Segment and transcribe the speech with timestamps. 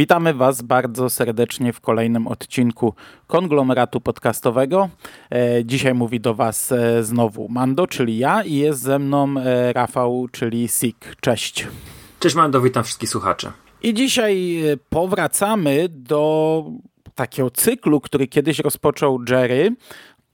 [0.00, 2.94] Witamy Was bardzo serdecznie w kolejnym odcinku
[3.26, 4.88] konglomeratu podcastowego.
[5.30, 9.72] E, dzisiaj mówi do Was e, znowu Mando, czyli ja, i jest ze mną e,
[9.72, 11.16] Rafał, czyli Sik.
[11.20, 11.66] Cześć.
[12.20, 13.52] Cześć Mando, witam wszystkich słuchaczy.
[13.82, 16.64] I dzisiaj powracamy do
[17.14, 19.76] takiego cyklu, który kiedyś rozpoczął Jerry,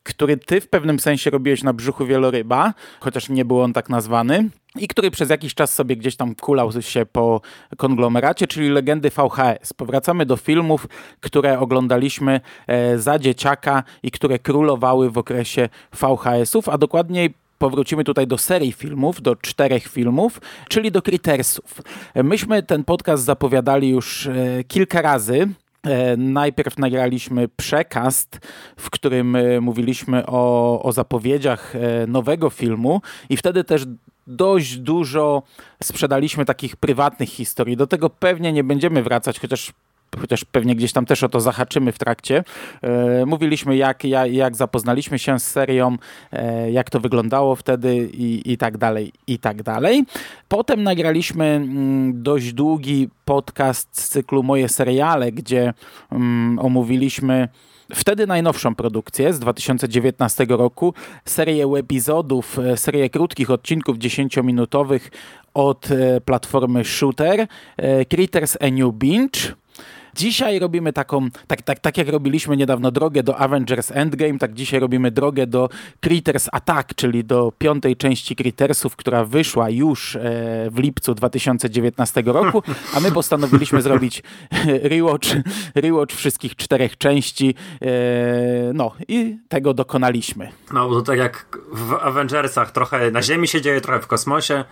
[0.07, 4.49] który ty w pewnym sensie robiłeś na brzuchu wieloryba, chociaż nie był on tak nazwany,
[4.79, 7.41] i który przez jakiś czas sobie gdzieś tam kulał się po
[7.77, 9.73] konglomeracie, czyli legendy VHS.
[9.73, 10.87] Powracamy do filmów,
[11.21, 18.27] które oglądaliśmy e, za dzieciaka i które królowały w okresie VHS-ów, a dokładniej powrócimy tutaj
[18.27, 21.83] do serii filmów, do czterech filmów, czyli do Crittersów.
[22.15, 25.49] Myśmy ten podcast zapowiadali już e, kilka razy.
[25.87, 28.39] E, najpierw nagraliśmy przekast,
[28.77, 33.87] w którym e, mówiliśmy o, o zapowiedziach e, nowego filmu i wtedy też
[34.27, 35.43] dość dużo
[35.83, 37.77] sprzedaliśmy takich prywatnych historii.
[37.77, 39.73] Do tego pewnie nie będziemy wracać, chociaż
[40.21, 42.45] chociaż pewnie gdzieś tam też o to zahaczymy w trakcie.
[42.83, 45.97] E, mówiliśmy, jak, jak, zapoznaliśmy się z serią,
[46.33, 50.05] e, jak to wyglądało wtedy i, i tak dalej, i tak dalej.
[50.49, 55.75] Potem nagraliśmy mm, dość długi podcast z cyklu Moje seriale, gdzie
[56.13, 57.49] mm, omówiliśmy
[57.95, 60.95] Wtedy najnowszą produkcję z 2019 roku,
[61.25, 65.01] serię webizodów, e, serię krótkich odcinków 10-minutowych
[65.55, 65.89] od
[66.25, 67.47] platformy Shooter,
[68.09, 69.41] Critters A New Binge.
[70.17, 74.81] Dzisiaj robimy taką, tak, tak, tak jak robiliśmy niedawno drogę do Avengers Endgame, tak dzisiaj
[74.81, 75.69] robimy drogę do
[76.01, 80.21] Critters Attack, czyli do piątej części Crittersów, która wyszła już e,
[80.71, 82.63] w lipcu 2019 roku,
[82.95, 84.23] a my postanowiliśmy zrobić
[84.93, 85.29] rewatch,
[85.75, 87.87] rewatch wszystkich czterech części, e,
[88.75, 90.49] no i tego dokonaliśmy.
[90.73, 94.65] No, to tak jak w Avengersach, trochę na Ziemi się dzieje, trochę w kosmosie.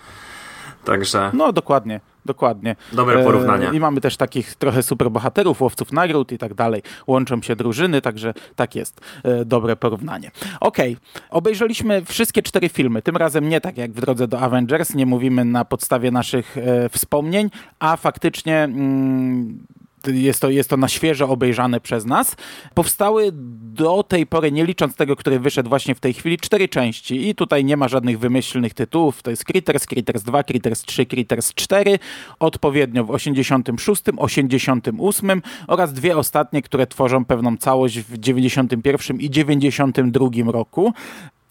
[0.85, 1.31] Także.
[1.33, 2.75] No, dokładnie, dokładnie.
[2.93, 3.69] Dobre porównanie.
[3.69, 6.81] E, I mamy też takich trochę superbohaterów, łowców nagród i tak dalej.
[7.07, 9.01] Łączą się drużyny, także tak jest.
[9.23, 10.31] E, dobre porównanie.
[10.59, 11.21] Okej, okay.
[11.29, 13.01] obejrzeliśmy wszystkie cztery filmy.
[13.01, 16.89] Tym razem nie tak jak w drodze do Avengers, nie mówimy na podstawie naszych e,
[16.89, 17.49] wspomnień,
[17.79, 18.63] a faktycznie.
[18.63, 19.65] Mm,
[20.07, 22.35] jest to, jest to na świeżo obejrzane przez nas.
[22.73, 27.29] Powstały do tej pory, nie licząc tego, który wyszedł właśnie w tej chwili, cztery części
[27.29, 29.23] i tutaj nie ma żadnych wymyślnych tytułów.
[29.23, 31.99] To jest Critters, Critters 2, Critters 3, Critters 4,
[32.39, 40.51] odpowiednio w 86, 88 oraz dwie ostatnie, które tworzą pewną całość w 91 i 92
[40.51, 40.93] roku.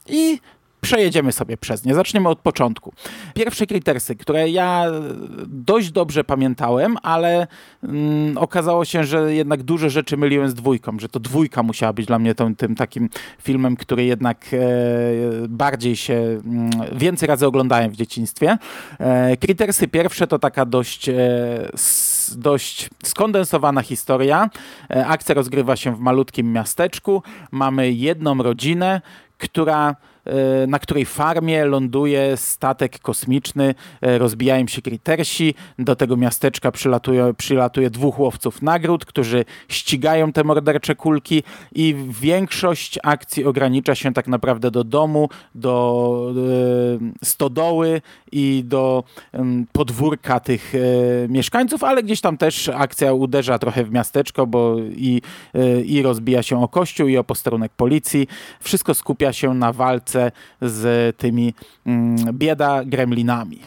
[0.08, 0.38] I
[0.84, 1.94] przejedziemy sobie przez nie.
[1.94, 2.92] Zaczniemy od początku.
[3.34, 4.84] Pierwsze Crittersy, które ja
[5.46, 7.46] dość dobrze pamiętałem, ale
[7.82, 12.06] mm, okazało się, że jednak duże rzeczy myliłem z dwójką, że to dwójka musiała być
[12.06, 13.08] dla mnie tym, tym takim
[13.42, 14.58] filmem, który jednak e,
[15.48, 18.58] bardziej się, mm, więcej razy oglądałem w dzieciństwie.
[19.00, 19.36] E,
[19.88, 21.14] pierwsze to taka dość e,
[22.36, 24.50] dość skondensowana historia.
[24.90, 27.22] E, akcja rozgrywa się w malutkim miasteczku.
[27.50, 29.00] Mamy jedną rodzinę,
[29.38, 29.96] która
[30.66, 37.90] na której farmie ląduje statek kosmiczny, e, rozbijają się kritersi, do tego miasteczka przylatuje, przylatuje
[37.90, 41.42] dwóch łowców nagród, którzy ścigają te mordercze kulki
[41.74, 46.34] i większość akcji ogranicza się tak naprawdę do domu, do
[47.22, 48.02] e, stodoły
[48.32, 49.04] i do
[49.72, 50.72] podwórka tych
[51.28, 55.22] mieszkańców, ale gdzieś tam też akcja uderza trochę w miasteczko, bo i,
[55.84, 58.28] i rozbija się o kościół i o posterunek policji.
[58.60, 60.13] Wszystko skupia się na walce
[60.60, 61.54] z tymi
[61.86, 63.60] mm, bieda gremlinami.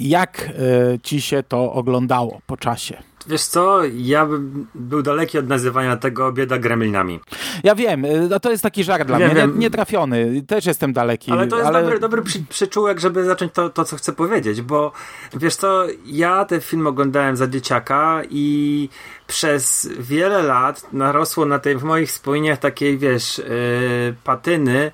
[0.00, 0.48] Jak
[0.94, 3.02] y, ci się to oglądało po czasie?
[3.26, 7.20] Wiesz co, ja bym był daleki od nazywania tego bieda gremlinami.
[7.62, 9.58] Ja wiem, no to jest taki żart dla wiem, mnie, wiem.
[9.58, 11.32] nietrafiony, też jestem daleki.
[11.32, 11.82] Ale to jest ale...
[11.82, 14.92] dobry, dobry przy, przyczółek, żeby zacząć to, to, co chcę powiedzieć, bo
[15.36, 18.88] wiesz co, ja ten film oglądałem za dzieciaka i
[19.26, 24.92] przez wiele lat narosło na tej, w moich spojeniach takiej, wiesz, yy, patyny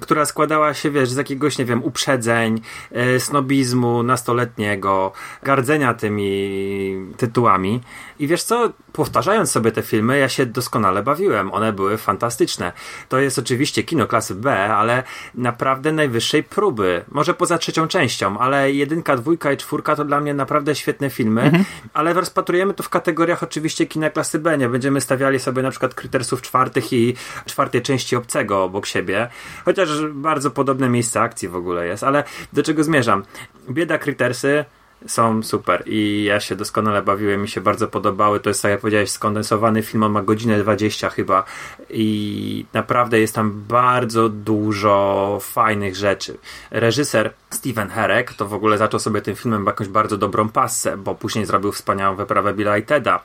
[0.00, 2.60] która składała się, wiesz, z jakiegoś, nie wiem, uprzedzeń,
[2.92, 5.12] e, snobizmu nastoletniego,
[5.42, 7.80] gardzenia tymi tytułami.
[8.18, 11.54] I wiesz co, powtarzając sobie te filmy, ja się doskonale bawiłem.
[11.54, 12.72] One były fantastyczne.
[13.08, 15.02] To jest oczywiście kino klasy B, ale
[15.34, 17.04] naprawdę najwyższej próby.
[17.08, 21.42] Może poza trzecią częścią, ale jedynka, dwójka i czwórka to dla mnie naprawdę świetne filmy,
[21.42, 21.64] mhm.
[21.94, 24.58] ale rozpatrujemy to w kategoriach oczywiście kina klasy B.
[24.58, 27.14] Nie będziemy stawiali sobie na przykład krytersów czwartych i
[27.46, 29.28] czwartej części obcego obok siebie,
[29.64, 33.22] chociaż bardzo podobne miejsce akcji w ogóle jest, ale do czego zmierzam?
[33.70, 34.64] Bieda Crittersy
[35.06, 38.40] są super i ja się doskonale bawiłem, mi się bardzo podobały.
[38.40, 41.44] To jest, tak jak powiedziałeś, skondensowany film, on ma godzinę 20 chyba
[41.90, 46.38] i naprawdę jest tam bardzo dużo fajnych rzeczy.
[46.70, 51.14] Reżyser Steven Herek to w ogóle zaczął sobie tym filmem jakąś bardzo dobrą passę, bo
[51.14, 53.20] później zrobił wspaniałą wyprawę Billa i Teda.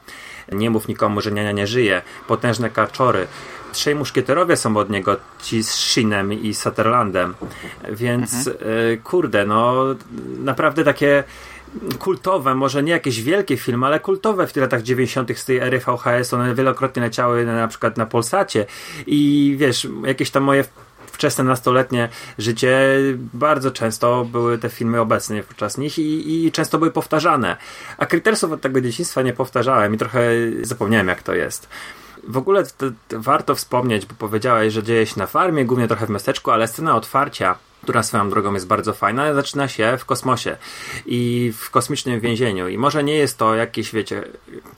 [0.51, 2.01] Nie mów nikomu, że niania nie żyje.
[2.27, 3.27] Potężne kaczory
[3.73, 7.33] trzej muszkieterowie są od niego, ci z Shinem i Sutherlandem.
[7.89, 8.71] Więc mhm.
[8.71, 9.85] y, kurde, no
[10.37, 11.23] naprawdę takie
[11.99, 15.37] kultowe, może nie jakieś wielkie filmy, ale kultowe w latach 90.
[15.37, 18.65] z tej ery VHS, one wielokrotnie leciały na, na przykład na Polsacie
[19.07, 20.63] i wiesz, jakieś tam moje
[21.05, 22.97] wczesne nastoletnie życie
[23.33, 27.57] bardzo często były te filmy obecne podczas nich i, i często były powtarzane.
[27.97, 30.21] A Krytersów od tego dzieciństwa nie powtarzałem i trochę
[30.61, 31.69] zapomniałem jak to jest.
[32.27, 36.05] W ogóle to, to warto wspomnieć, bo powiedziałeś, że dzieje się na farmie, głównie trochę
[36.05, 40.57] w miasteczku, ale scena otwarcia która swoją drogą jest bardzo fajna, zaczyna się w kosmosie
[41.06, 42.68] i w kosmicznym więzieniu.
[42.68, 44.24] I może nie jest to jakieś, wiecie,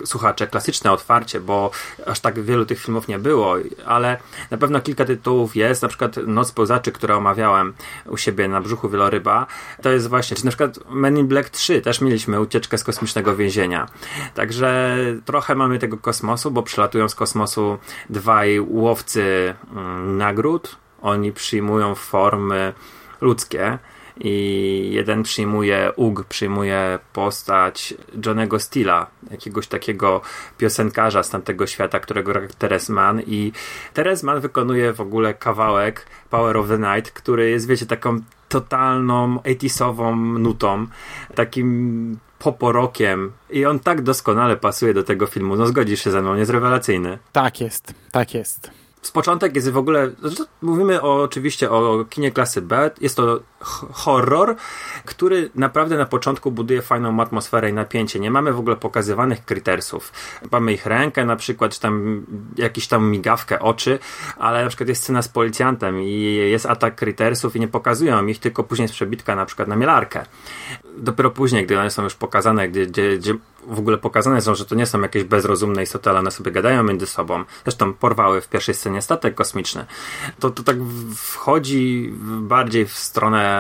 [0.06, 1.72] słuchacze, klasyczne otwarcie, bo
[2.06, 3.56] aż tak wielu tych filmów nie było,
[3.86, 4.18] ale
[4.52, 7.74] na pewno kilka tytułów jest, na przykład Noc Pełzaczy, które omawiałem
[8.06, 9.48] u siebie na brzuchu wieloryba.
[9.82, 13.36] To jest właśnie, czy na przykład Men in Black 3 też mieliśmy ucieczkę z kosmicznego
[13.36, 13.88] więzienia.
[14.34, 17.78] Także trochę mamy tego kosmosu, bo przylatują z kosmosu
[18.10, 22.74] dwaj łowcy mm, nagród, oni przyjmują formy
[23.22, 23.78] ludzkie
[24.20, 27.94] i jeden przyjmuje UG, przyjmuje postać
[28.26, 30.22] Johnego Steela, jakiegoś takiego
[30.58, 33.52] piosenkarza z tamtego świata, którego gra Teres Mann i
[33.94, 38.20] Teres Mann wykonuje w ogóle kawałek Power of the Night, który jest, wiecie, taką
[38.50, 40.00] totalną 80
[40.40, 40.88] nutą,
[41.36, 45.56] takim poporokiem i on tak doskonale pasuje do tego filmu.
[45.56, 47.18] No zgodzisz się ze mną, jest rewelacyjny.
[47.32, 50.12] Tak jest, tak jest z początek jest w ogóle,
[50.62, 53.40] mówimy o, oczywiście o kinie klasy B, jest to
[53.94, 54.56] horror,
[55.06, 58.20] który naprawdę na początku buduje fajną atmosferę i napięcie.
[58.20, 60.14] Nie mamy w ogóle pokazywanych krytersów.
[60.52, 62.26] Mamy ich rękę na przykład, czy tam
[62.58, 64.00] jakiś tam migawkę oczy,
[64.38, 68.40] ale na przykład jest scena z policjantem i jest atak krytersów i nie pokazują ich,
[68.40, 70.26] tylko później jest przebitka na przykład na mielarkę.
[70.98, 73.34] Dopiero później, gdy one są już pokazane, gdzie, gdzie, gdzie
[73.68, 76.84] w ogóle pokazane są, że to nie są jakieś bezrozumne istoty, ale one sobie gadają
[76.84, 77.44] między sobą.
[77.64, 79.86] Zresztą porwały w pierwszej scenie statek kosmiczny.
[80.40, 80.78] To, to tak
[81.16, 83.55] wchodzi bardziej w stronę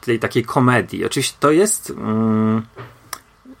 [0.00, 1.04] tej takiej komedii.
[1.04, 1.90] Oczywiście to jest...
[1.90, 2.62] Mm,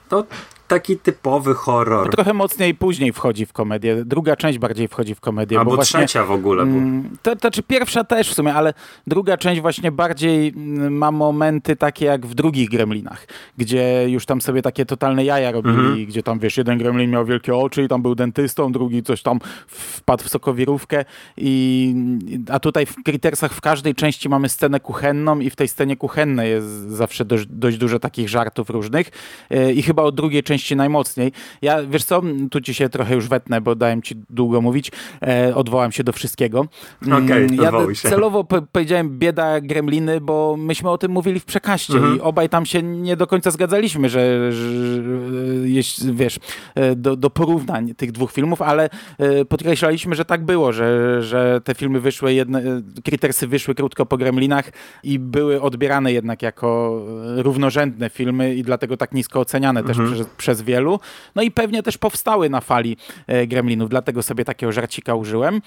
[0.08, 0.24] to
[0.68, 2.10] taki typowy horror.
[2.10, 4.04] Trochę mocniej później wchodzi w komedię.
[4.04, 5.58] Druga część bardziej wchodzi w komedię.
[5.58, 6.66] Albo bo właśnie, trzecia w ogóle.
[6.66, 6.72] Bo...
[6.72, 8.74] Mm, to, to znaczy pierwsza też w sumie, ale
[9.06, 13.26] druga część właśnie bardziej mm, ma momenty takie jak w drugich Gremlinach,
[13.56, 16.06] gdzie już tam sobie takie totalne jaja robili, mhm.
[16.06, 19.38] gdzie tam wiesz, jeden Gremlin miał wielkie oczy i tam był dentystą, drugi coś tam
[19.66, 21.04] wpadł w sokowirówkę
[21.36, 21.94] i
[22.50, 26.50] a tutaj w Crittersach w każdej części mamy scenę kuchenną i w tej scenie kuchennej
[26.50, 29.10] jest zawsze dość, dość dużo takich żartów różnych
[29.50, 31.32] e, i chyba od drugiej części najmocniej.
[31.62, 35.54] Ja, wiesz co, tu ci się trochę już wetnę, bo dałem ci długo mówić, e,
[35.54, 36.66] odwołam się do wszystkiego.
[37.02, 42.16] Mm, okay, ja celowo powiedziałem bieda gremliny, bo myśmy o tym mówili w przekaście mhm.
[42.16, 44.68] i obaj tam się nie do końca zgadzaliśmy, że, że
[45.64, 46.38] jest, wiesz,
[46.74, 51.60] e, do, do porównań tych dwóch filmów, ale e, podkreślaliśmy, że tak było, że, że
[51.64, 52.62] te filmy wyszły, jedne,
[53.04, 54.70] Crittersy wyszły krótko po gremlinach
[55.02, 57.02] i były odbierane jednak jako
[57.36, 59.98] równorzędne filmy i dlatego tak nisko oceniane mhm.
[59.98, 61.00] też przez, przez wielu.
[61.34, 65.60] No i pewnie też powstały na fali e, gremlinów, dlatego sobie takiego żarcika użyłem.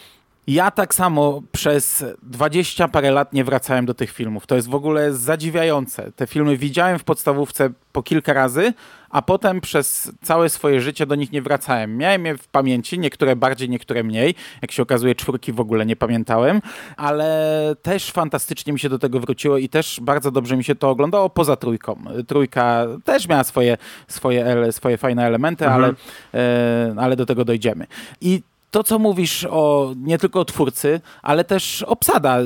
[0.47, 4.47] Ja tak samo przez 20 parę lat nie wracałem do tych filmów.
[4.47, 6.11] To jest w ogóle zadziwiające.
[6.11, 8.73] Te filmy widziałem w podstawówce po kilka razy,
[9.11, 11.97] a potem przez całe swoje życie do nich nie wracałem.
[11.97, 14.35] Miałem je w pamięci, niektóre bardziej, niektóre mniej.
[14.61, 16.61] Jak się okazuje, czwórki w ogóle nie pamiętałem,
[16.97, 20.89] ale też fantastycznie mi się do tego wróciło i też bardzo dobrze mi się to
[20.89, 22.03] oglądało poza trójką.
[22.27, 23.77] Trójka też miała swoje,
[24.07, 25.83] swoje, swoje fajne elementy, mhm.
[25.83, 25.93] ale,
[26.33, 27.87] e, ale do tego dojdziemy.
[28.21, 28.41] I
[28.71, 32.39] to, co mówisz o nie tylko o twórcy, ale też obsada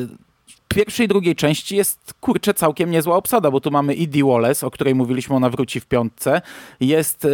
[0.76, 4.72] pierwszej i drugiej części jest, kurczę, całkiem niezła obsada, bo tu mamy Edie Wallace, o
[4.72, 6.42] której mówiliśmy, ona wróci w piątce.
[6.80, 7.28] Jest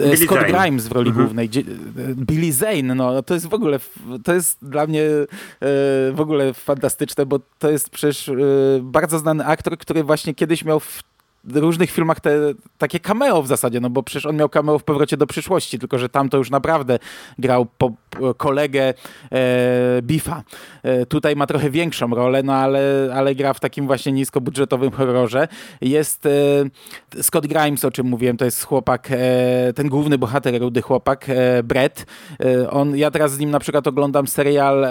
[0.00, 0.52] Billy Scott Zane.
[0.52, 1.26] Grimes w roli Mhm.
[1.26, 1.46] głównej.
[1.46, 3.80] E, Billy Zane, no to jest w ogóle,
[4.24, 5.26] to jest dla mnie e,
[6.12, 8.34] w ogóle fantastyczne, bo to jest przecież e,
[8.82, 11.02] bardzo znany aktor, który właśnie kiedyś miał w
[11.44, 12.38] różnych filmach te
[12.78, 15.98] takie cameo w zasadzie, no bo przecież on miał cameo w Powrocie do przyszłości, tylko
[15.98, 16.98] że tam to już naprawdę
[17.38, 17.92] grał po,
[18.36, 18.94] kolegę
[19.32, 20.42] e, Biffa.
[20.82, 25.48] E, tutaj ma trochę większą rolę, no ale, ale gra w takim właśnie niskobudżetowym horrorze.
[25.80, 30.82] Jest e, Scott Grimes, o czym mówiłem, to jest chłopak, e, ten główny bohater, rudy
[30.82, 32.06] chłopak, e, Brett.
[32.40, 34.86] E, on, ja teraz z nim na przykład oglądam serial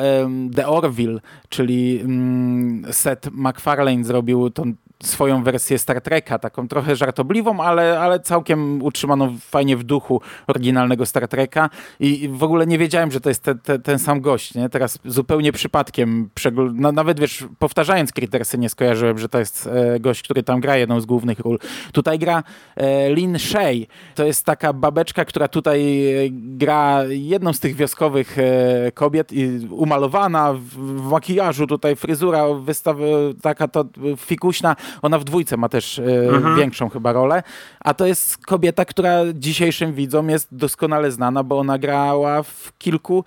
[0.55, 7.59] The Orville, czyli mm, Seth MacFarlane zrobił tą swoją wersję Star Treka, taką trochę żartobliwą,
[7.59, 13.11] ale, ale całkiem utrzymaną fajnie w duchu oryginalnego Star Treka i w ogóle nie wiedziałem,
[13.11, 14.69] że to jest te, te, ten sam gość, nie?
[14.69, 16.29] Teraz zupełnie przypadkiem,
[16.73, 20.77] no, nawet wiesz, powtarzając Crittersy nie skojarzyłem, że to jest e, gość, który tam gra
[20.77, 21.59] jedną z głównych ról.
[21.93, 22.43] Tutaj gra
[22.75, 28.37] e, Lin Shay, to jest taka babeczka, która tutaj e, gra jedną z tych wioskowych
[28.37, 32.97] e, kobiet i umalowana w, w makijażu, tutaj fryzura wystaw,
[33.41, 33.85] taka to
[34.17, 36.55] fikuśna, ona w dwójce ma też e, Mhm.
[36.57, 37.43] większą chyba rolę,
[37.79, 43.23] a to jest kobieta, która dzisiejszym widzom jest doskonale znana, bo ona grała w kilku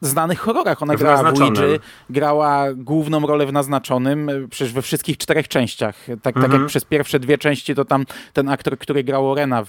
[0.00, 0.82] znanych horrorach.
[0.82, 1.40] Ona grała w.
[1.62, 1.78] Ouija,
[2.10, 5.96] grała główną rolę w Naznaczonym, e, przecież we wszystkich czterech częściach.
[6.06, 6.52] Tak, tak Mhm.
[6.62, 9.68] jak przez pierwsze dwie części, to tam ten aktor, który grał Orena w,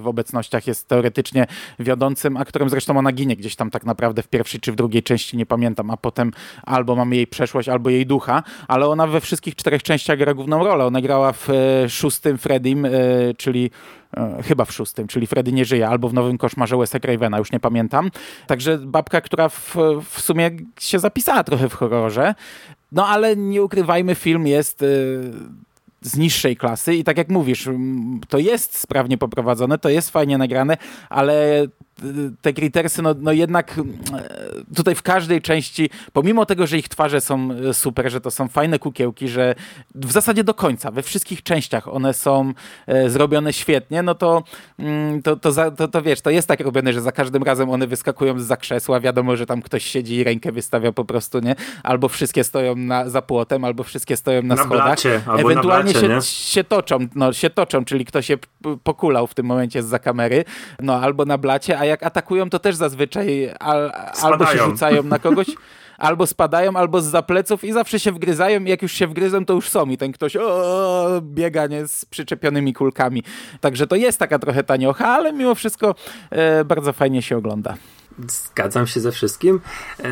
[0.00, 1.46] w obecnościach jest teoretycznie
[1.78, 2.68] wiodącym aktorem.
[2.68, 5.90] Zresztą ona ginie gdzieś tam tak naprawdę w pierwszej czy w drugiej części, nie pamiętam,
[5.90, 6.32] a potem
[6.64, 10.64] albo mamy jej przeszłość, albo jej ducha, ale ona we wszystkich czterech częściach gra główną
[10.64, 10.84] rolę.
[10.86, 12.90] Ona grała w e, szóstym Freddym, e,
[13.38, 13.70] czyli
[14.07, 14.07] e,
[14.44, 17.60] chyba w szóstym, czyli Freddy nie żyje, albo w Nowym Koszmarze Wes'a Cravena, już nie
[17.60, 18.10] pamiętam.
[18.46, 19.76] Także babka, która w,
[20.10, 20.50] w sumie
[20.80, 22.34] się zapisała trochę w horrorze,
[22.92, 24.82] no ale nie ukrywajmy, film jest...
[24.82, 24.86] e,
[26.00, 27.68] z niższej klasy i tak jak mówisz,
[28.28, 30.76] to jest sprawnie poprowadzone, to jest fajnie nagrane,
[31.08, 31.70] ale y,
[32.42, 33.84] te Crittersy, no, no jednak e,
[34.74, 38.48] tutaj w każdej części, pomimo tego, że ich twarze są e, super, że to są
[38.48, 39.54] fajne kukiełki, że
[39.94, 42.52] w zasadzie do końca, we wszystkich częściach one są
[42.86, 44.42] e, zrobione świetnie, no to,
[44.78, 47.70] mm, to, to, za, to, to wiesz, to jest tak robione, że za każdym razem
[47.70, 51.38] one wyskakują z za krzesła, wiadomo, że tam ktoś siedzi i rękę wystawia po prostu,
[51.38, 51.54] nie?
[51.82, 54.86] Albo wszystkie stoją na, za płotem, albo wszystkie stoją na, Na schodach.
[54.86, 56.22] blacie, albo na Ewentualnie blacie, się, nie?
[56.22, 58.36] się toczą, no się toczą, czyli ktoś się
[58.84, 60.44] pokulał w tym momencie za kamery,
[60.80, 63.92] no albo na blacie, a jak atakują, to też zazwyczaj al,
[64.22, 65.46] albo się rzucają na kogoś,
[65.98, 69.68] albo spadają, albo z zapleców i zawsze się wgryzają jak już się wgryzą, to już
[69.68, 73.22] są i ten ktoś o, biega nie, z przyczepionymi kulkami.
[73.60, 75.94] Także to jest taka trochę taniocha, ale mimo wszystko
[76.30, 77.74] e, bardzo fajnie się ogląda.
[78.26, 79.60] Zgadzam się ze wszystkim.
[79.98, 80.10] E,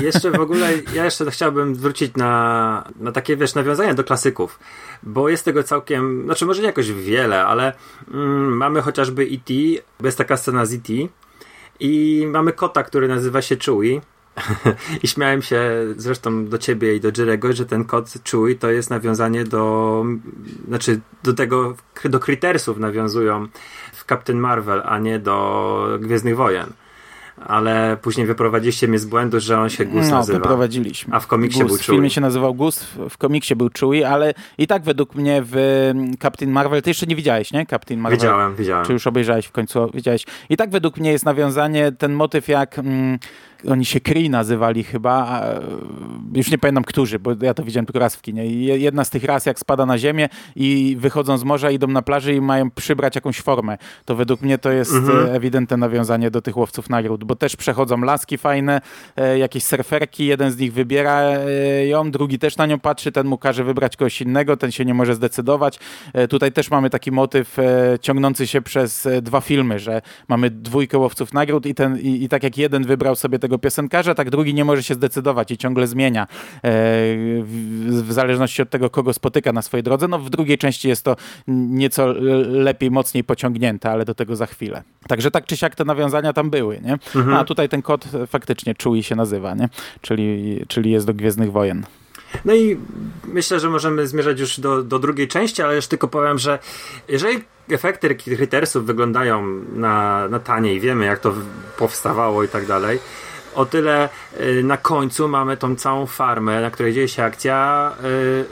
[0.00, 4.58] jeszcze w ogóle, ja jeszcze chciałbym zwrócić na, na takie, wiesz, nawiązania do klasyków,
[5.02, 7.72] bo jest tego całkiem, znaczy może nie jakoś wiele, ale
[8.14, 9.54] mm, mamy chociażby E.T.,
[10.04, 10.92] jest taka scena z E.T.
[11.80, 14.00] i mamy kota, który nazywa się Chewie.
[15.02, 15.60] I śmiałem się
[15.96, 20.04] zresztą do ciebie i do Jerego, że ten kot Chewie to jest nawiązanie do,
[20.68, 23.48] znaczy do tego, do Crittersów nawiązują
[23.92, 26.72] w Captain Marvel, a nie do Gwiezdnych Wojen
[27.48, 30.38] ale później wyprowadziliście mnie z błędu, że on się Gus no, nazywa.
[30.38, 31.14] wyprowadziliśmy.
[31.14, 31.68] A w komiksie Gus.
[31.68, 32.10] był W filmie Chewie.
[32.10, 35.56] się nazywał Gus, w- w komiksie był Chewie, ale i tak według mnie w
[35.90, 37.66] mm, Captain Marvel, ty jeszcze nie widziałeś, nie?
[37.66, 38.18] Captain Marvel.
[38.18, 38.86] Widziałem, widziałem.
[38.86, 39.90] Czy już obejrzałeś w końcu?
[39.94, 40.26] Widziałeś.
[40.50, 43.18] I tak według mnie jest nawiązanie, ten motyw jak mm,
[43.68, 45.44] oni się Kree nazywali chyba,
[46.34, 48.46] już nie pamiętam którzy, bo ja to widziałem tylko raz w kinie.
[48.78, 52.34] Jedna z tych ras jak spada na ziemię i wychodzą z morza, idą na plaży
[52.34, 53.78] i mają przybrać jakąś formę.
[54.04, 55.26] To według mnie to jest Mhm.
[55.26, 58.80] e, ewidentne nawiązanie do tych łowców nagród, bo też przechodzą laski fajne,
[59.16, 63.26] e, jakieś surferki, jeden z nich wybiera e, ją, drugi też na nią patrzy, ten
[63.26, 65.78] mu każe wybrać kogoś innego, ten się nie może zdecydować.
[66.28, 67.56] Tutaj też mamy taki motyw
[68.00, 72.42] ciągnący się przez dwa filmy, że mamy dwójkę łowców nagród i, ten, i, i tak
[72.42, 76.22] jak jeden wybrał sobie tego piosenkarza, tak drugi nie może się zdecydować i ciągle zmienia
[76.22, 76.28] e,
[77.42, 80.08] w, zależności od tego, kogo spotyka na swojej drodze.
[80.08, 81.16] No w drugiej części jest to
[81.48, 82.14] nieco
[82.46, 84.82] lepiej, mocniej pociągnięte, ale do tego za chwilę.
[85.08, 86.92] Także tak czy siak te nawiązania tam były, nie?
[86.92, 87.36] Mhm.
[87.36, 89.68] A tutaj ten kot e, faktycznie Chewie się nazywa, nie?
[90.00, 91.86] Czyli, czyli jest do Gwiezdnych Wojen.
[92.44, 92.76] No i
[93.24, 96.58] myślę, że możemy zmierzać już do, do drugiej części, ale już tylko powiem, że
[97.08, 101.34] jeżeli efekty Crittersów wyglądają na, na taniej, wiemy jak to
[101.78, 102.98] powstawało i tak dalej,
[103.54, 104.08] o tyle
[104.40, 107.92] y, na końcu mamy tą całą farmę, na której dzieje się akcja,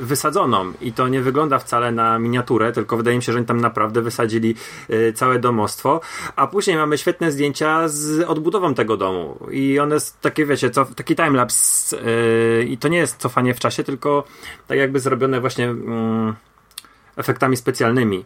[0.01, 0.73] y, wysadzoną.
[0.81, 4.03] I to nie wygląda wcale na miniaturę, tylko wydaje mi się, że oni tam naprawdę
[4.03, 4.55] wysadzili
[4.91, 6.01] y, całe domostwo.
[6.37, 9.39] A później mamy świetne zdjęcia z odbudową tego domu.
[9.51, 11.97] I one takie, wiecie, co, taki timelapse.
[12.67, 14.25] I to nie jest cofanie w czasie, tylko
[14.69, 15.65] tak jakby zrobione właśnie.
[15.69, 16.35] mm,
[17.17, 18.25] efektami specjalnymi.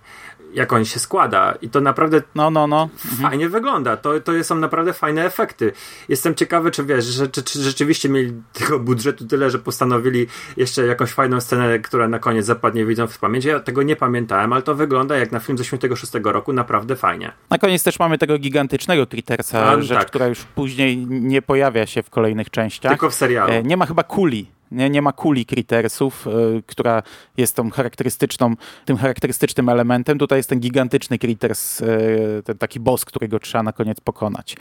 [0.55, 2.89] Jak on się składa i to naprawdę no, no, no.
[3.23, 3.97] fajnie wygląda.
[3.97, 5.73] To, to są naprawdę fajne efekty.
[6.09, 10.87] Jestem ciekawy, czy wiesz, że, czy, czy rzeczywiście mieli tego budżetu tyle, że postanowili jeszcze
[10.87, 13.45] jakąś fajną scenę, która na koniec zapadnie widzą w pamięć.
[13.45, 17.33] Ja tego nie pamiętałem, ale to wygląda jak na film ze 86 roku naprawdę fajnie.
[17.51, 20.07] Na koniec też mamy tego gigantycznego Crittersa, A, rzecz, tak.
[20.07, 22.93] która już później nie pojawia się w kolejnych częściach.
[22.93, 23.53] Tylko w serialu.
[23.53, 27.03] E, nie ma chyba kuli nie, nie ma kuli Crittersów, y, która
[27.37, 28.55] jest tą charakterystyczną,
[28.85, 30.19] tym charakterystycznym elementem.
[30.19, 34.57] Tutaj jest ten gigantyczny Critters, y, ten taki boss, którego trzeba na koniec pokonać.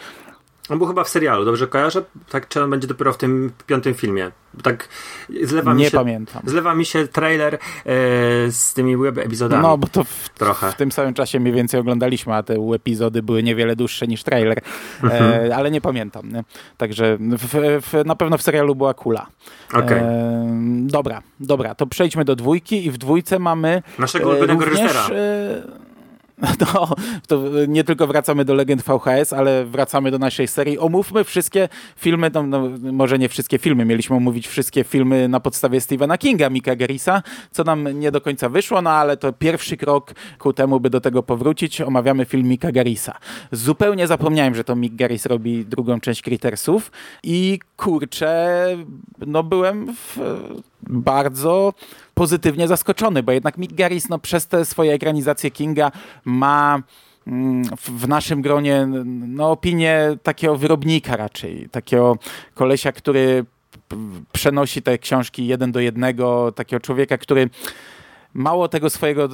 [0.70, 2.04] On był chyba w serialu, dobrze kojarzę?
[2.30, 4.32] Tak, czy on będzie dopiero w tym piątym filmie?
[4.64, 4.88] Tak
[5.44, 6.42] zlewa mi się, pamiętam.
[6.46, 7.60] Zlewa mi się trailer e,
[8.52, 9.64] z tymi web epizodami.
[9.64, 10.72] No, bo to w, Trochę.
[10.72, 14.58] w tym samym czasie mniej więcej oglądaliśmy, a te epizody były niewiele dłuższe niż trailer,
[14.58, 14.62] e,
[15.04, 15.52] mhm.
[15.52, 16.32] ale nie pamiętam.
[16.32, 16.44] Nie?
[16.78, 19.28] Także w, w, na pewno w serialu była kula.
[19.74, 20.00] Okay.
[20.00, 20.48] E,
[20.82, 25.16] dobra, dobra, to przejdźmy do dwójki i w dwójce mamy naszego ulubionego również, reżysera.
[26.74, 26.88] No,
[27.28, 30.80] to nie tylko wracamy do legend VHS, ale wracamy do naszej serii.
[30.80, 35.82] Omówmy wszystkie filmy, no, no, może nie wszystkie filmy, mieliśmy omówić wszystkie filmy na podstawie
[35.82, 40.14] Stephena Kinga, Mika Garrisa, co nam nie do końca wyszło, no ale to pierwszy krok
[40.40, 41.82] ku temu, by do tego powrócić.
[41.82, 43.18] Omawiamy film Mika Garrisa.
[43.52, 46.92] Zupełnie zapomniałem, że to Mick Garris robi drugą część Crittersów
[47.24, 48.68] i kurczę,
[49.28, 50.20] no byłem w
[50.90, 51.74] bardzo
[52.14, 55.92] pozytywnie zaskoczony, bo jednak Mick Garris no, przez te swoje ekranizacje Kinga
[56.26, 56.82] ma
[57.28, 62.18] mm, w naszym gronie no, opinię takiego wyrobnika raczej, takiego
[62.54, 63.46] kolesia, który
[64.32, 67.50] przenosi te książki jeden do jednego, takiego człowieka, który
[68.34, 69.30] mało tego swojego e,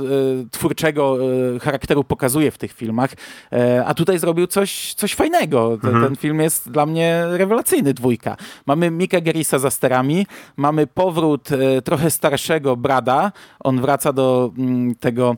[0.51, 1.17] twórczego
[1.55, 3.11] e, charakteru pokazuje w tych filmach,
[3.51, 5.77] e, a tutaj zrobił coś, coś fajnego.
[5.81, 6.07] Ten, mhm.
[6.07, 8.37] ten film jest dla mnie rewelacyjny, dwójka.
[8.65, 10.27] Mamy Mika Gerisa za sterami,
[10.57, 11.49] mamy powrót
[11.83, 15.35] trochę starszego Brada, on wraca do mm, tego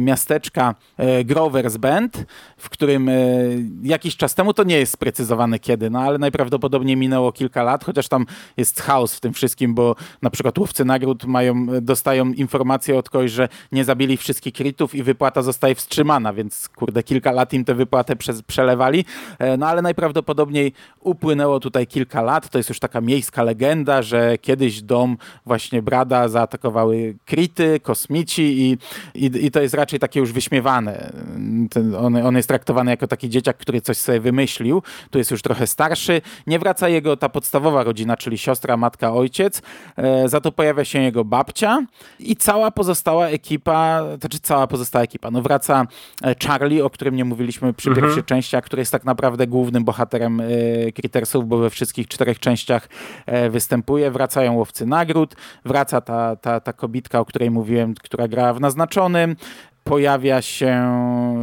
[0.00, 0.74] miasteczka
[1.24, 2.24] Grover's Bend,
[2.56, 3.10] w którym
[3.82, 8.08] jakiś czas temu, to nie jest sprecyzowane kiedy, no ale najprawdopodobniej minęło kilka lat, chociaż
[8.08, 8.26] tam
[8.56, 13.10] jest chaos w tym wszystkim, bo na przykład łowcy nagród mają, dostają informacje informację od
[13.10, 17.64] kogoś, że nie zabili wszystkich kritów i wypłata zostaje wstrzymana, więc kurde, kilka lat im
[17.64, 19.04] tę wypłatę prze przelewali.
[19.38, 22.48] E, no ale najprawdopodobniej upłynęło tutaj kilka lat.
[22.48, 25.16] To jest już taka miejska legenda, że kiedyś dom
[25.46, 28.78] właśnie Brada zaatakowały krity, kosmici i,
[29.14, 31.12] i, i to jest raczej takie już wyśmiewane.
[31.98, 34.82] On, on jest traktowany jako taki dzieciak, który coś sobie wymyślił.
[35.10, 36.20] Tu jest już trochę starszy.
[36.46, 39.62] Nie wraca jego ta podstawowa rodzina, czyli siostra, matka, ojciec.
[39.96, 41.86] E, za to pojawia się jego babcia
[42.18, 45.86] i cała pozostała ekipa, to znaczy cała pozostała ekipa, no wraca
[46.22, 48.06] e, Charlie, o którym nie mówiliśmy przy mhm.
[48.06, 50.44] pierwszej części, a który jest tak naprawdę głównym bohaterem e,
[50.92, 52.88] Crittersów, bo we wszystkich czterech częściach
[53.26, 54.10] e, występuje.
[54.10, 59.36] Wracają łowcy nagród, wraca ta, ta, ta kobitka, o której mówiłem, która gra w naznaczonym,
[59.88, 60.84] pojawia się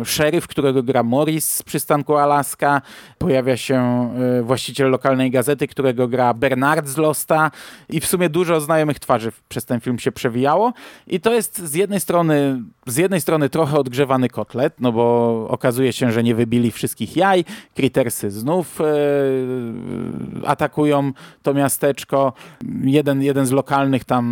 [0.05, 2.81] szeryf, którego gra Morris z przystanku Alaska,
[3.17, 3.75] pojawia się
[4.39, 7.51] e, właściciel lokalnej gazety, którego gra Bernard z Losta
[7.89, 10.73] i w sumie dużo znajomych twarzy przez ten film się przewijało
[11.07, 15.93] i to jest z jednej strony z jednej strony trochę odgrzewany kotlet, no bo okazuje
[15.93, 18.85] się, że nie wybili wszystkich jaj, Crittersy znów e,
[20.45, 21.11] atakują
[21.43, 22.33] to miasteczko.
[22.83, 24.25] Jeden, jeden z lokalnych tam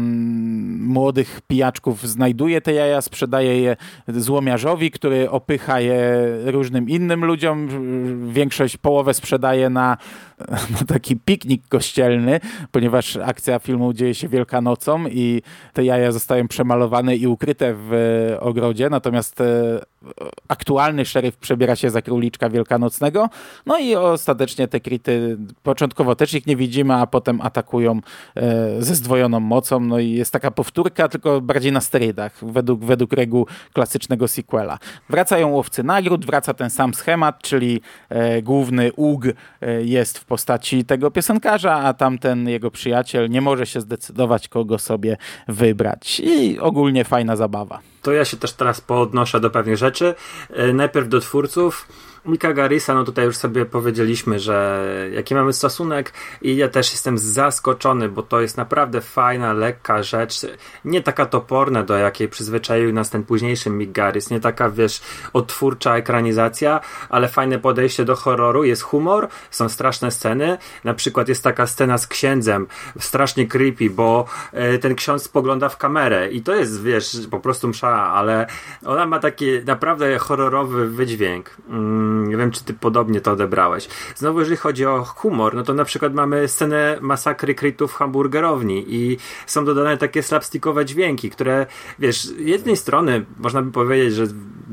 [0.79, 3.75] młodych pijaczków znajduje te jaja, sprzedaje je
[4.07, 6.13] złomiarzowi, który opycha je
[6.45, 7.69] różnym innym ludziom.
[8.33, 9.97] Większość, połowę sprzedaje na,
[10.49, 12.39] na taki piknik kościelny,
[12.71, 15.41] ponieważ akcja filmu dzieje się Wielkanocą i
[15.73, 17.91] te jaja zostają przemalowane i ukryte w
[18.39, 19.45] ogrodzie, natomiast e,
[20.47, 23.29] aktualny szeryf przebiera się za króliczka wielkanocnego,
[23.65, 27.99] no i ostatecznie te krity, początkowo też ich nie widzimy, a potem atakują
[28.35, 33.13] e, ze zdwojoną mocą, no i jest taka powtórka, tylko bardziej na sterydach, według, według
[33.13, 33.47] reguł
[33.83, 34.79] klasycznego sequela.
[35.09, 39.25] Wracają łowcy nagród, wraca ten sam schemat, czyli e, główny UG
[39.81, 45.17] jest w postaci tego piosenkarza, a tamten jego przyjaciel nie może się zdecydować, kogo sobie
[45.47, 46.19] wybrać.
[46.19, 50.15] I ogólnie fajna zabawa to ja się też teraz podnoszę do pewnych rzeczy.
[50.49, 51.87] E, najpierw do twórców.
[52.25, 57.17] Mika Garisa, no tutaj już sobie powiedzieliśmy, że jaki mamy stosunek i ja też jestem
[57.17, 60.41] zaskoczony, bo to jest naprawdę fajna, lekka rzecz,
[60.85, 65.01] nie taka toporna, do jakiej przyzwyczaił nas ten późniejszy Mick Garris, nie taka, wiesz,
[65.33, 71.43] odtwórcza ekranizacja, ale fajne podejście do horroru, jest humor, są straszne sceny, na przykład jest
[71.43, 72.67] taka scena z księdzem,
[72.99, 77.67] strasznie creepy, bo e, ten ksiądz spogląda w kamerę i to jest, wiesz, po prostu
[77.67, 78.47] msza, ale
[78.85, 81.55] ona ma taki naprawdę horrorowy wydźwięk.
[81.69, 83.87] Mm nie wiem, czy ty podobnie to odebrałeś.
[84.15, 88.85] Znowu, jeżeli chodzi o humor, no to na przykład mamy scenę masakry krytów w hamburgerowni
[88.87, 91.65] i są dodane takie slapstickowe dźwięki, które,
[91.99, 94.27] wiesz, z jednej strony można by powiedzieć, że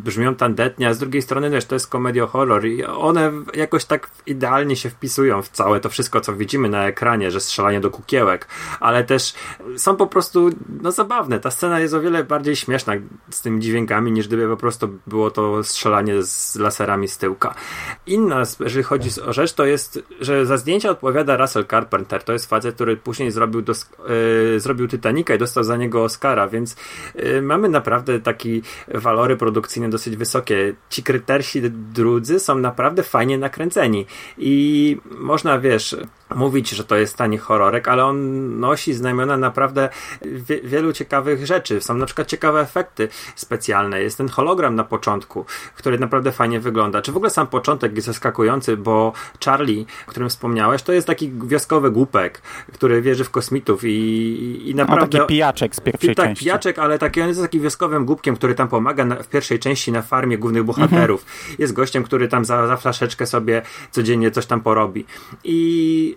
[0.05, 4.11] brzmią tandetnie, a z drugiej strony też to jest komedia horror i one jakoś tak
[4.27, 8.49] idealnie się wpisują w całe to wszystko, co widzimy na ekranie, że strzelanie do kukiełek,
[8.81, 9.35] ale też
[9.77, 10.51] są po prostu
[10.83, 11.41] no zabawne.
[11.41, 12.93] Ta scena jest o wiele bardziej śmieszna
[13.31, 17.55] z tymi dźwiękami, niż gdyby po prostu było to strzelanie z laserami z tyłka.
[18.07, 22.23] Inna, jeżeli chodzi o rzecz, to jest, że za zdjęcia odpowiada Russell Carpenter.
[22.23, 23.91] To jest facet, który później zrobił, dos-
[24.53, 26.77] yy, zrobił Titanica i dostał za niego Oscara, więc
[27.15, 28.51] yy, mamy naprawdę takie
[28.89, 30.75] walory produkcyjne dosyć wysokie.
[30.91, 34.07] Ci krytersi drudzy są naprawdę fajnie nakręceni
[34.39, 35.97] i można, wiesz,
[36.35, 39.89] mówić, że to jest tani horrorek, ale on nosi znamiona naprawdę
[40.23, 41.81] wie, wielu ciekawych rzeczy.
[41.81, 44.03] Są na przykład ciekawe efekty specjalne.
[44.03, 45.45] Jest ten hologram na początku,
[45.77, 47.03] który naprawdę fajnie wygląda.
[47.03, 49.13] Czy w ogóle sam początek jest zaskakujący, bo
[49.45, 54.75] Charlie, o którym wspomniałeś, to jest taki wioskowy głupek, który wierzy w kosmitów i, i
[54.75, 55.19] naprawdę...
[55.19, 56.45] No taki pijaczek z pierwszej tak, części.
[56.45, 59.93] pijaczek, ale taki, on jest takim wioskowym głupkiem, który tam pomaga na, w pierwszej części
[59.93, 61.23] na farmie głównych bohaterów.
[61.23, 61.57] Mhm.
[61.59, 65.05] Jest gościem, który tam za, za flaszeczkę sobie codziennie coś tam porobi.
[65.45, 66.17] I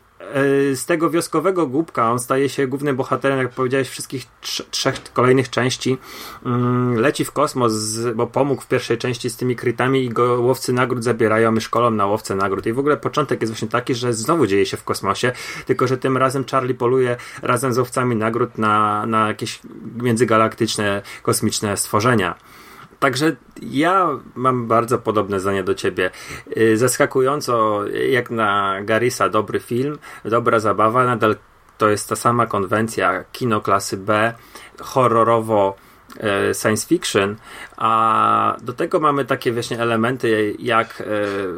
[0.76, 4.26] z tego wioskowego głupka on staje się głównym bohaterem, jak powiedziałeś, wszystkich
[4.72, 5.98] trzech kolejnych części.
[6.46, 7.74] Mm, leci w kosmos,
[8.16, 11.92] bo pomógł w pierwszej części z tymi krytami i go łowcy nagród zabierają i szkolą
[11.92, 12.66] na łowcę nagród.
[12.66, 15.32] I w ogóle początek jest właśnie taki, że znowu dzieje się w kosmosie,
[15.66, 19.60] tylko że tym razem Charlie poluje razem z łowcami nagród na, na jakieś
[19.96, 22.36] międzygalaktyczne, kosmiczne stworzenia.
[23.04, 26.12] Także ja mam bardzo podobne zdanie do ciebie.
[26.58, 31.36] Y, zaskakująco, jak na Garisa, dobry film, dobra zabawa, nadal
[31.78, 34.34] to jest ta sama konwencja kino klasy B,
[34.82, 35.76] horrorowo
[36.20, 37.36] e, science fiction,
[37.78, 41.04] a do tego mamy takie właśnie elementy jak e,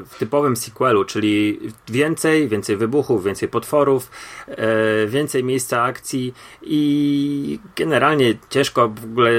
[0.06, 4.12] w typowym sequelu, czyli więcej, więcej wybuchów, więcej potworów,
[4.48, 9.32] e, więcej miejsca akcji i generalnie ciężko w ogóle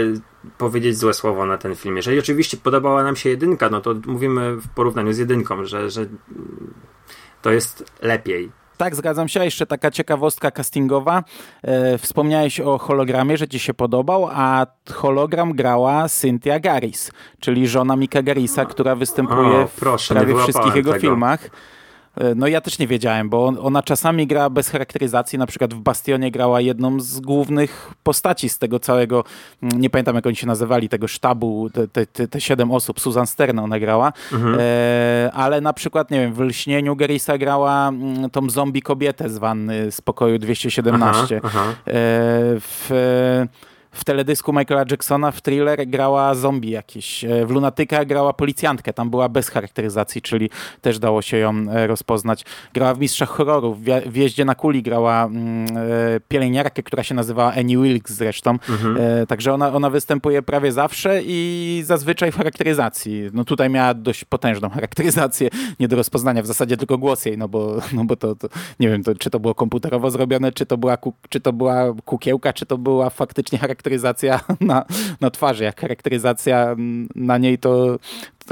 [0.58, 1.96] powiedzieć złe słowo na ten film.
[1.96, 6.06] Jeżeli oczywiście podobała nam się jedynka, no to mówimy w porównaniu z jedynką, że, że
[7.42, 8.50] to jest lepiej.
[8.76, 9.44] Tak, zgadzam się.
[9.44, 11.24] Jeszcze taka ciekawostka castingowa.
[11.62, 17.96] E, wspomniałeś o hologramie, że ci się podobał, a hologram grała Cynthia Garis, czyli żona
[17.96, 21.00] Mika Garisa, która występuje o, proszę, w prawie wszystkich jego tego.
[21.00, 21.50] filmach.
[22.36, 26.30] No ja też nie wiedziałem, bo ona czasami gra bez charakteryzacji, na przykład w Bastionie
[26.30, 29.24] grała jedną z głównych postaci z tego całego,
[29.62, 33.00] mm, nie pamiętam jak oni się nazywali, tego sztabu, te, te, te, te siedem osób,
[33.00, 34.56] Susan Stern ona grała, mhm.
[34.60, 39.38] e, ale na przykład, nie wiem, w Lśnieniu Gerisa grała mm, tą zombie kobietę z
[39.38, 41.40] wanny z pokoju 217.
[41.44, 41.70] Aha, aha.
[41.70, 41.92] E,
[42.60, 42.90] w
[43.96, 47.24] w teledysku Michaela Jacksona w thriller grała zombie jakiś.
[47.24, 51.86] E, w Lunatyka grała policjantkę, tam była bez charakteryzacji, czyli też dało się ją e,
[51.86, 52.44] rozpoznać.
[52.74, 57.52] Grała w Mistrzach Horrorów, w Jeździe na Kuli grała mm, e, pielęgniarkę, która się nazywała
[57.54, 58.50] Annie Wilkes zresztą.
[58.50, 59.26] Mhm.
[59.26, 63.22] Także ona, ona występuje prawie zawsze i zazwyczaj w charakteryzacji.
[63.32, 65.48] No tutaj miała dość potężną charakteryzację,
[65.80, 68.48] nie do rozpoznania, w zasadzie tylko głos jej, no bo, no bo to, to
[68.80, 72.52] nie wiem, to, czy to było komputerowo zrobione, czy to była, czy to była kukiełka,
[72.52, 74.84] czy to była faktycznie charakteryzacja charakteryzacja na,
[75.20, 76.76] na twarzy, jak charakteryzacja
[77.14, 77.98] na niej to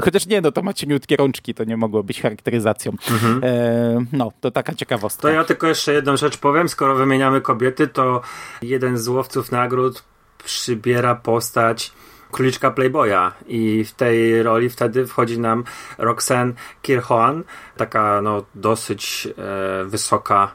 [0.01, 2.91] Chociaż nie, no to ma cieniutkie rączki, to nie mogło być charakteryzacją.
[3.11, 3.41] Mhm.
[3.43, 5.21] E, no, to taka ciekawostka.
[5.21, 6.69] To ja tylko jeszcze jedną rzecz powiem.
[6.69, 8.21] Skoro wymieniamy kobiety, to
[8.61, 10.03] jeden z łowców nagród
[10.43, 11.91] przybiera postać
[12.31, 15.63] króliczka Playboya i w tej roli wtedy wchodzi nam
[15.97, 17.43] Roxanne Kirchoan,
[17.77, 20.51] taka no dosyć e, wysoka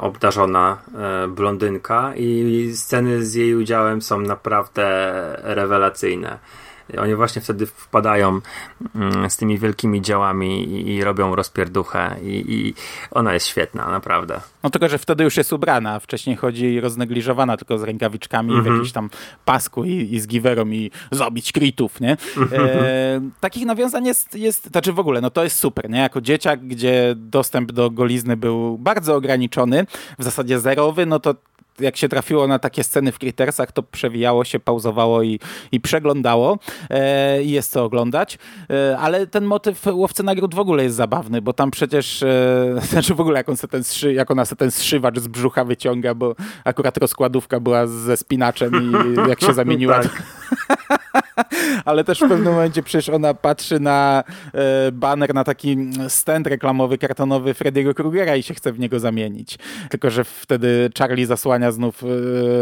[0.00, 6.38] obdarzona e, blondynka i sceny z jej udziałem są naprawdę rewelacyjne.
[6.98, 8.40] Oni właśnie wtedy wpadają
[8.94, 12.74] mm, z tymi wielkimi działami i, i robią rozpierduchę i, i,
[13.10, 14.40] ona jest świetna, naprawdę.
[14.62, 18.64] No tylko, że wtedy już jest ubrana, wcześniej chodzi roznegliżowana tylko z rękawiczkami mm -hmm.
[18.64, 18.76] w mhm.
[18.76, 19.10] jakimś tam
[19.44, 22.16] pasku i, i z giwerą i zabić kritów, nie?
[22.52, 25.98] E, takich nawiązań jest, jest, znaczy w ogóle, no to jest super, nie?
[25.98, 29.86] Jako dzieciak, gdzie dostęp do golizny był bardzo ograniczony,
[30.18, 31.34] w zasadzie zerowy, no to
[31.80, 35.40] jak się trafiło na takie sceny w Crittersach, to przewijało się, pauzowało i,
[35.72, 36.58] i przeglądało.
[36.90, 38.38] E, jest co oglądać.
[38.70, 43.14] E, ale ten motyw Łowcy Nagród w ogóle jest zabawny, bo tam przecież, e, znaczy
[43.14, 46.14] w ogóle jak, on se ten strzy, jak ona se ten strzywacz z brzucha wyciąga,
[46.14, 46.34] bo
[46.64, 48.92] akurat rozkładówka była ze spinaczem i
[49.30, 50.00] jak się zamieniła...
[50.02, 50.22] tak.
[51.84, 55.76] ale też w pewnym momencie przecież ona patrzy na e, baner, na taki
[56.08, 59.58] stand reklamowy, kartonowy Freddy'ego Krugera i się chce w niego zamienić.
[59.90, 62.02] Tylko, że wtedy Charlie zasłania znów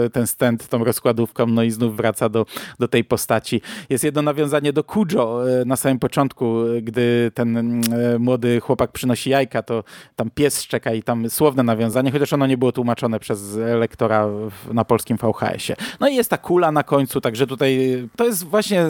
[0.07, 2.47] e, ten stand tą rozkładówką, no i znów wraca do,
[2.79, 3.61] do tej postaci.
[3.91, 9.31] Jest jedno nawiązanie do Kujo e, na samym początku, gdy ten e, młody chłopak przynosi
[9.31, 9.85] jajka, to
[10.17, 14.75] tam pies szczeka i tam słowne nawiązanie, chociaż ono nie było tłumaczone przez lektora w,
[14.75, 15.77] na polskim VHS-ie.
[16.01, 17.79] No i jest ta kula na końcu, także tutaj
[18.17, 18.87] to jest właśnie właśnie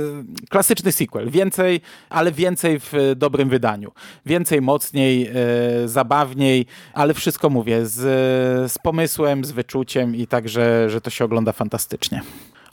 [0.51, 1.31] klasyczny sequel.
[1.31, 3.93] Więcej, ale więcej w dobrym wydaniu.
[4.27, 10.91] Więcej, mocniej, e, zabawniej, ale wszystko mówię z, z pomysłem, z wyczuciem i tak, że,
[10.91, 12.23] że to się ogląda fantastycznie.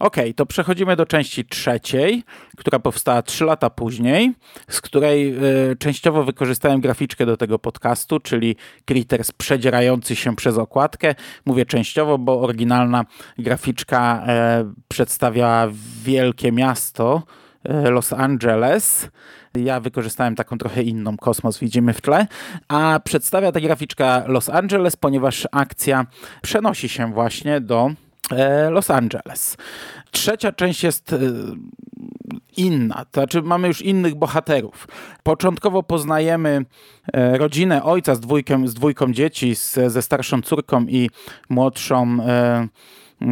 [0.02, 2.24] Ok, to przechodzimy do części trzeciej,
[2.58, 4.34] która powstała trzy lata później,
[4.70, 5.36] z której
[5.72, 11.16] y, częściowo wykorzystałem graficzkę do tego podcastu, czyli Critters przedzierający się przez okładkę.
[11.46, 13.06] Mówię częściowo, bo oryginalna
[13.38, 14.24] graficzka
[14.62, 15.68] y, przedstawia
[16.04, 17.24] wielkie miasto,
[17.88, 19.10] y, Los Angeles.
[19.56, 22.28] Ja wykorzystałem taką trochę inną, kosmos widzimy w tle,
[22.68, 26.06] a przedstawia ta graficzka Los Angeles, ponieważ akcja
[26.42, 28.11] przenosi się właśnie do E,
[28.70, 29.58] Los Angeles.
[30.12, 31.18] Trzecia część jest e,
[32.58, 34.88] inna, to znaczy mamy już innych bohaterów.
[35.24, 36.66] Początkowo poznajemy
[37.14, 41.10] e, rodzinę ojca z, dwójką, z dwójką dzieci, z, ze starszą córką i
[41.50, 42.18] młodszą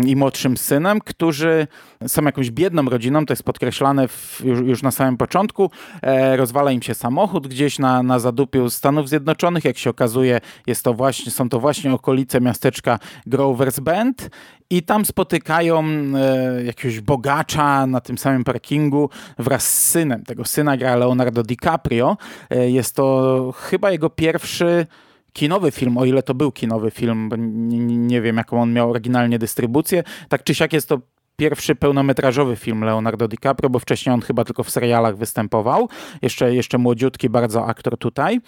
[0.06, 1.68] i młodszym synem, którzy
[2.08, 5.72] są jakąś biedną rodziną, to jest podkreślane w, już, już, na samym początku.
[6.02, 9.66] E, rozwala im się samochód gdzieś na, na zadupiu Stanów Zjednoczonych.
[9.66, 14.30] Jak się okazuje, jest to właśnie, są to właśnie okolice miasteczka Grover's Bend
[14.70, 15.84] i tam spotykają
[16.16, 20.24] e, jakiegoś bogacza na tym samym parkingu wraz z synem.
[20.24, 22.18] Tego syna gra Leonardo DiCaprio.
[22.50, 24.88] E, jest to chyba jego pierwszy
[25.34, 29.40] kinowy film, o ile to był kinowy film, nie, nie wiem jaką on miał oryginalnie
[29.40, 30.04] dystrybucję.
[30.30, 31.00] Tak czy siak jest to
[31.40, 35.90] pierwszy pełnometrażowy film Leonardo DiCaprio, bo wcześniej on chyba tylko w serialach występował.
[36.22, 38.42] Jeszcze, jeszcze młodziutki bardzo aktor tutaj.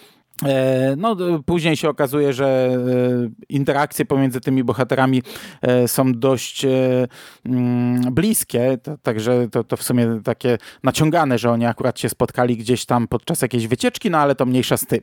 [0.45, 5.23] E, no, później się okazuje, że e, interakcje pomiędzy tymi bohaterami
[5.61, 6.65] e, są dość
[7.45, 12.85] mm, bliskie, także to, to w sumie takie naciągane, że oni akurat się spotkali gdzieś
[12.85, 15.01] tam podczas jakiejś wycieczki, no ale to mniejsza z tym.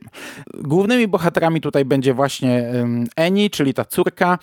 [0.53, 2.71] Głównymi bohaterami tutaj będzie właśnie
[3.15, 4.37] Annie, czyli ta córka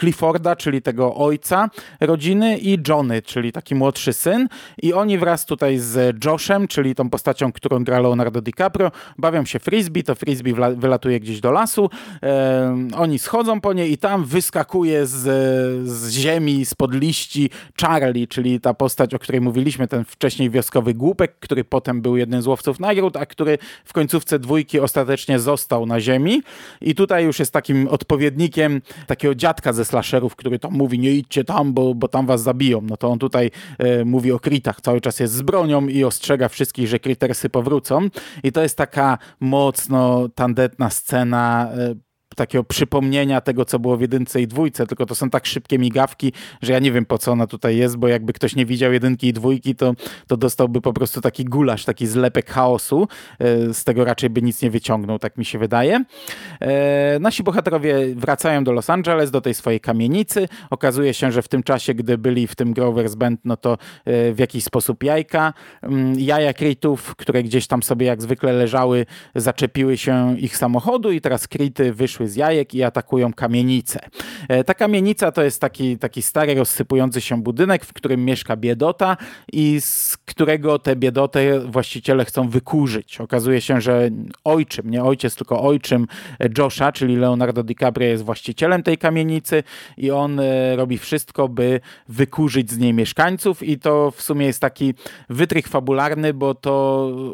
[0.00, 4.48] Clifforda, czyli tego ojca rodziny i Johnny, czyli taki młodszy syn
[4.82, 9.58] i oni wraz tutaj z Joshem, czyli tą postacią, którą gra Leonardo DiCaprio, bawią się
[9.58, 11.90] frisbee, to frisbee frisbee wylatuje gdzieś do lasu,
[12.96, 15.20] oni schodzą po niej i tam wyskakuje z,
[15.88, 21.36] z ziemi, spod liści Charlie, czyli ta postać, o której mówiliśmy, ten wcześniej wioskowy głupek,
[21.40, 26.00] który potem był jednym z łowców nagród, a który w końcówce dwójki ostatecznie został na
[26.00, 26.42] ziemi
[26.80, 31.44] i tutaj już jest takim odpowiednikiem takiego dziadka ze slasherów, który tam mówi, nie idźcie
[31.44, 32.80] tam, bo, bo tam was zabiją.
[32.82, 36.48] No to on tutaj e, mówi o kritach, cały czas jest z bronią i ostrzega
[36.48, 38.08] wszystkich, że kritersy powrócą
[38.42, 41.96] i to jest taka mocno tandetna scena e,
[42.34, 46.32] takiego przypomnienia tego, co było w jedynce i dwójce, tylko to są tak szybkie migawki,
[46.62, 49.28] że ja nie wiem po co ona tutaj jest, bo jakby ktoś nie widział jedynki
[49.28, 49.94] i dwójki, to,
[50.26, 53.08] to dostałby po prostu taki gulasz, taki zlepek chaosu.
[53.38, 56.04] E, z tego raczej by nic nie wyciągnął, tak mi się wydaje.
[56.60, 60.48] E, nasi bohaterowie wracają do Los Angeles, do tej swojej kamienicy.
[60.70, 63.72] Okazuje się, że w tym czasie, gdy byli w tym Grover's Bend, no to
[64.04, 69.06] e, w jakiś sposób jajka, mm, jaja Kritów, które gdzieś tam sobie jak zwykle leżały,
[69.34, 74.00] zaczepiły się ich samochodu i teraz Krity wyszły wyszły z jajek i atakują kamienicę.
[74.48, 79.16] E, ta kamienica to jest taki, taki stary, rozsypujący się budynek, w którym mieszka biedota
[79.52, 83.20] i z którego tę biedotę właściciele chcą wykurzyć.
[83.20, 84.10] Okazuje się, że
[84.44, 86.06] ojczym, nie ojciec, tylko ojczym
[86.58, 89.62] Josha, czyli Leonardo DiCaprio jest właścicielem tej kamienicy
[89.96, 94.60] i on e, robi wszystko, by wykurzyć z niej mieszkańców i to w sumie jest
[94.60, 94.94] taki
[95.28, 96.72] wytrych fabularny, bo to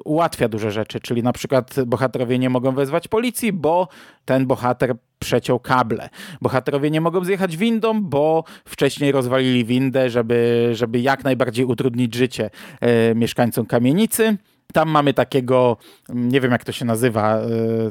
[0.05, 3.89] ułatwia duże rzeczy, czyli na przykład bohaterowie nie mogą wezwać policji, bo
[4.29, 4.78] ten bohater
[5.19, 6.09] przeciął kable.
[6.41, 12.51] Bohaterowie nie mogą zjechać windą, bo wcześniej rozwalili windę, żeby, żeby jak najbardziej utrudnić życie
[12.81, 14.37] e, mieszkańcom kamienicy.
[14.73, 15.77] Tam mamy takiego,
[16.09, 17.47] nie wiem jak to się nazywa, e,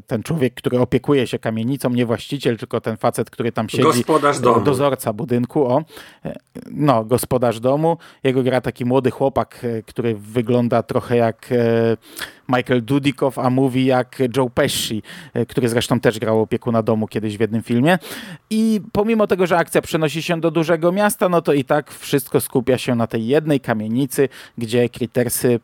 [0.08, 3.84] ten człowiek, który opiekuje się kamienicą, nie właściciel, tylko ten facet, który tam siedzi.
[3.84, 4.62] Gospodarz domu.
[4.62, 5.84] Dozorca budynku, o.
[6.26, 6.36] E,
[6.72, 7.98] no, gospodarz domu.
[8.24, 11.50] Jego gra taki młody chłopak, e, który wygląda trochę jak
[12.50, 15.04] Michael Dudikow, a mówi jak Joe Pesci,
[15.48, 18.00] który zresztą też grał opiekuna domu kiedyś w jednym filmie.
[18.50, 22.42] I pomimo tego, że akcja przenosi się do dużego miasta, no to i tak wszystko
[22.42, 25.60] skupia się na tej jednej kamienicy, gdzie Crittersy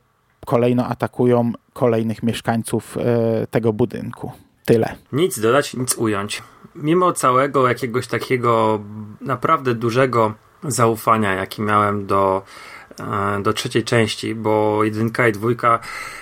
[0.45, 4.32] kolejno atakują kolejnych mieszkańców e, tego budynku.
[4.65, 4.95] Tyle.
[5.12, 6.43] Nic dodać, nic ująć.
[6.75, 8.79] Mimo całego jakiegoś takiego
[9.21, 12.41] naprawdę dużego zaufania, jaki miałem do,
[12.99, 15.79] e, do trzeciej części, bo jedynka i dwójka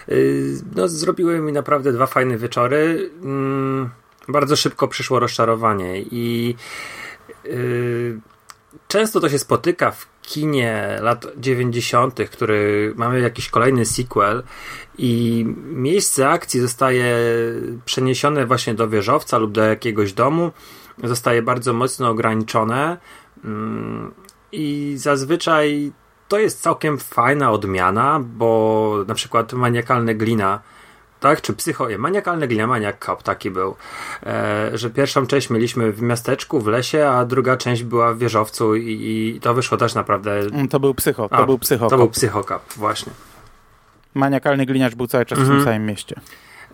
[0.10, 3.10] y, no, zrobiły mi naprawdę dwa fajne wieczory.
[3.24, 3.90] Mm,
[4.28, 6.56] bardzo szybko przyszło rozczarowanie i
[8.88, 14.44] często to się spotyka w kinie lat 90., który mamy jakiś kolejny sequel
[14.98, 17.16] i miejsce akcji zostaje
[17.86, 20.52] przeniesione właśnie do wieżowca lub do jakiegoś domu,
[21.04, 22.98] zostaje bardzo mocno ograniczone
[23.46, 24.12] mm,
[24.52, 25.92] i zazwyczaj
[26.28, 30.60] to jest całkiem fajna odmiana, bo na przykład maniakalny glina
[31.22, 31.42] tak?
[31.42, 33.76] Czy psycho, maniakalny glina, maniak cop taki był,
[34.26, 38.76] e, że pierwszą część mieliśmy w miasteczku, w lesie, a druga część była w wieżowcu
[38.76, 38.92] i,
[39.36, 40.40] i to wyszło też naprawdę...
[40.40, 41.88] Mm, To był psycho, to A, był psycho.
[41.90, 43.14] To był psychokap, właśnie.
[44.14, 45.60] Maniakalny gliniarz był cały czas w Mhm.
[45.60, 46.16] tym samym mieście.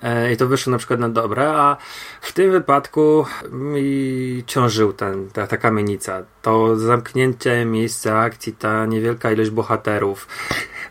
[0.04, 1.78] E, I to wyszło na przykład na dobre, a
[2.22, 6.22] w tym wypadku mi ciążył ten, ta, ta kamienica.
[6.42, 10.28] To zamknięcie miejsca akcji, ta niewielka ilość bohaterów.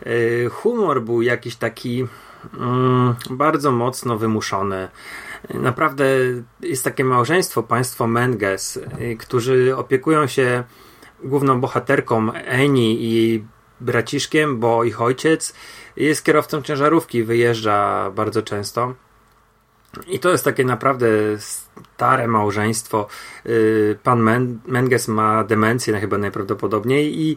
[0.07, 2.07] E, Humor był jakiś taki
[3.31, 4.89] bardzo mocno wymuszony.
[5.55, 6.07] Naprawdę
[6.61, 10.65] jest takie małżeństwo, państwo Menges, y, którzy opiekują się
[11.25, 13.45] główną bohaterką Eni i jej
[13.81, 15.55] braciszkiem, bo ich ojciec
[15.97, 18.95] jest kierowcą ciężarówki, wyjeżdża bardzo często.
[20.07, 23.07] I to jest takie naprawdę stare małżeństwo.
[23.47, 27.37] Y, Pan Men- Menges ma demencję chyba najprawdopodobniej i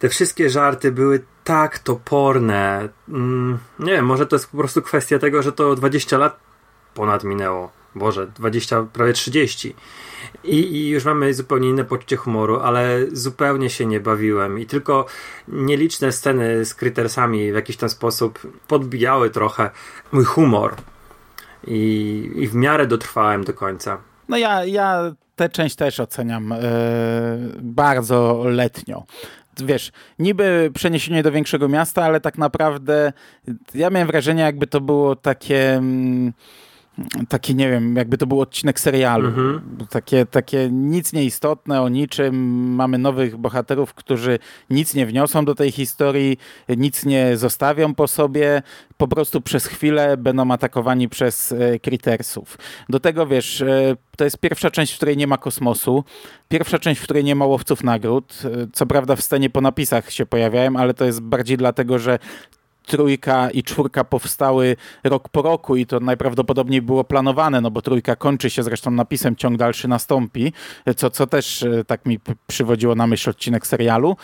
[0.00, 2.88] te wszystkie żarty były tak toporne.
[3.08, 6.40] Mm, Nie wiem, może to jest po prostu kwestia tego, że to 20 lat
[6.94, 7.72] ponad minęło.
[7.94, 9.74] Boże, 20, prawie 30.
[10.44, 14.58] I, I już mamy zupełnie inne poczucie humoru, ale zupełnie się nie bawiłem.
[14.58, 15.06] I tylko
[15.48, 19.70] nieliczne sceny z Crittersami w jakiś tam sposób podbijały trochę
[20.12, 20.74] mój humor.
[21.66, 23.98] I, i w miarę dotrwałem do końca.
[24.28, 26.58] No ja, ja tę część też oceniam e,
[27.62, 29.04] bardzo letnio.
[29.66, 33.12] Wiesz, niby przeniesienie do większego miasta, ale tak naprawdę
[33.74, 35.74] ja miałem wrażenie, jakby to było takie...
[35.74, 36.32] mm,
[37.28, 39.28] Taki, nie wiem, jakby to był odcinek serialu.
[39.28, 39.60] Mhm.
[39.90, 42.34] Takie, takie nic nieistotne o niczym.
[42.74, 44.38] Mamy nowych bohaterów, którzy
[44.70, 48.62] nic nie wniosą do tej historii, nic nie zostawią po sobie.
[48.96, 52.58] Po prostu przez chwilę będą atakowani przez e, Crittersów.
[52.88, 56.04] Do tego, wiesz, e, to jest pierwsza część, w której nie ma kosmosu.
[56.48, 58.42] Pierwsza część, w której nie ma łowców nagród.
[58.44, 62.18] E, Co prawda w scenie po napisach się pojawiałem, ale to jest bardziej dlatego, że
[62.86, 68.16] trójka i czwórka powstały rok po roku i to najprawdopodobniej było planowane, no bo trójka
[68.16, 70.52] kończy się zresztą napisem ciąg dalszy nastąpi,
[70.96, 74.16] co, co też e, tak mi przywodziło na myśl odcinek serialu.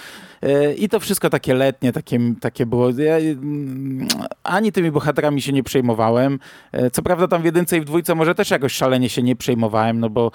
[0.43, 2.91] E, I to wszystko takie letnie, takie, takie było.
[2.91, 4.09] Ja, mm,
[4.45, 6.39] ani tymi bohaterami się nie przejmowałem.
[6.73, 9.37] E, Co prawda tam w jedynce i w dwójce może też jakoś szalenie się nie
[9.37, 10.31] przejmowałem, no bo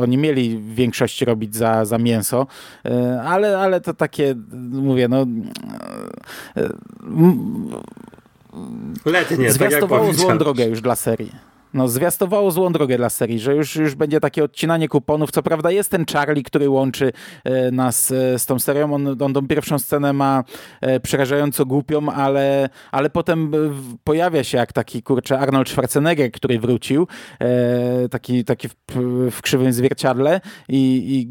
[0.00, 2.46] oni mieli w większości robić za, za mięso,
[3.24, 4.34] ale, ale to takie,
[4.72, 5.26] mówię, no
[6.56, 6.68] e,
[9.04, 10.38] Letnie, tak zwiastowało złą powiedziałem.
[10.38, 11.32] drogę już dla serii.
[11.74, 15.30] No, zwiastowało złą drogę dla serii, że już, już będzie takie odcinanie kuponów.
[15.30, 17.12] Co prawda jest ten Charlie, który łączy
[17.44, 18.94] e, nas e, z tą serią.
[18.94, 20.44] On, on tą pierwszą scenę ma
[21.02, 23.52] przerażająco głupią, ale, ale potem
[24.04, 27.08] pojawia się jak taki, kurczę, Arnold Schwarzenegger, który wrócił,
[28.10, 28.74] taki, taki w,
[29.30, 30.78] w krzywym zwierciadle i,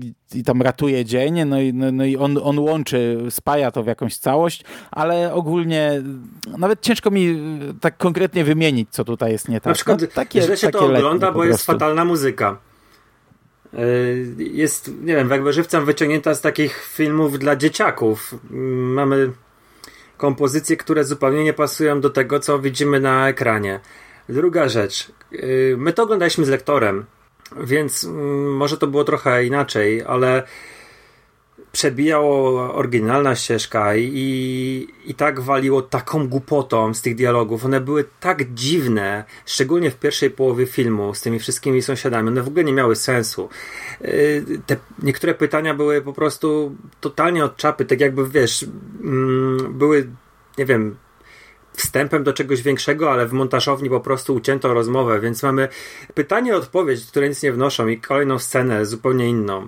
[0.01, 3.84] i, i tam ratuje dzień, no i, no, no i on, on łączy, spaja to
[3.84, 6.02] w jakąś całość, ale ogólnie
[6.58, 9.65] nawet ciężko mi e, tak konkretnie wymienić, co tutaj jest nie tak.
[9.65, 12.58] Na przykład no, takie, źle się to ogląda, bo jest fatalna muzyka.
[13.74, 18.36] Yy, Jest, nie wiem, jakby żywcem wyciągnięta z takich filmów dla dzieciaków.
[18.52, 19.32] Mm, Mamy
[20.17, 23.80] kompozycje, które zupełnie nie pasują do tego, co widzimy na ekranie.
[24.30, 25.12] Druga rzecz.
[25.32, 27.06] yy, My to oglądaliśmy z lektorem,
[27.63, 30.44] więc mm, może to było trochę inaczej, ale
[31.74, 37.66] przebijało oryginalna ścieżka i, i tak waliło taką głupotą z tych dialogów.
[37.66, 42.28] One były tak dziwne, szczególnie w pierwszej połowie filmu z tymi wszystkimi sąsiadami.
[42.28, 43.50] One w ogóle nie miały sensu.
[44.02, 48.66] Yy, Te niektóre pytania były po prostu totalnie od czapy, tak jakby wiesz,
[49.04, 50.10] mm, były,
[50.58, 50.96] nie wiem,
[51.74, 55.68] wstępem do czegoś większego, ale w montażowni po prostu ucięto rozmowę, więc mamy
[56.14, 59.68] pytanie, odpowiedź, które nic nie wnoszą i kolejną scenę zupełnie inną.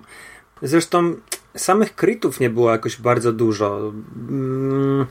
[0.62, 1.14] Zresztą
[1.56, 3.92] samych krytów nie było jakoś bardzo dużo.
[4.28, 5.06] Mm,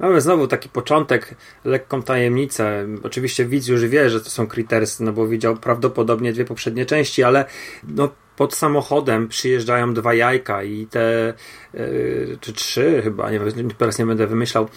[0.00, 1.34] Mamy znowu taki początek,
[1.64, 2.86] lekką tajemnicę.
[3.02, 7.22] Oczywiście widz już wie, że to są Critters, no bo widział prawdopodobnie dwie poprzednie części,
[7.22, 7.44] ale
[7.88, 8.08] no,
[8.40, 11.34] pod samochodem przyjeżdżają dwa jajka i te,
[11.74, 14.68] yy, czy trzy chyba, nie wiem, teraz nie będę wymyślał.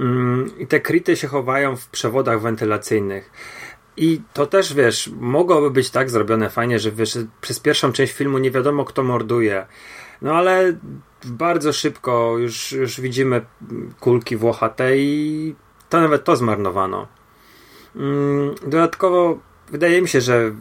[0.00, 3.30] Mm, I te kryty się chowają w przewodach wentylacyjnych.
[3.96, 8.38] I to też, wiesz, mogłoby być tak zrobione fajnie, że wiesz, przez pierwszą część filmu
[8.38, 9.66] nie wiadomo, kto morduje.
[10.22, 10.72] No ale
[11.24, 13.40] bardzo szybko już, już widzimy
[14.00, 15.54] kulki włochate i
[15.88, 17.06] to nawet to zmarnowano.
[17.96, 19.38] Mm, Dodatkowo
[19.70, 20.52] wydaje mi się, że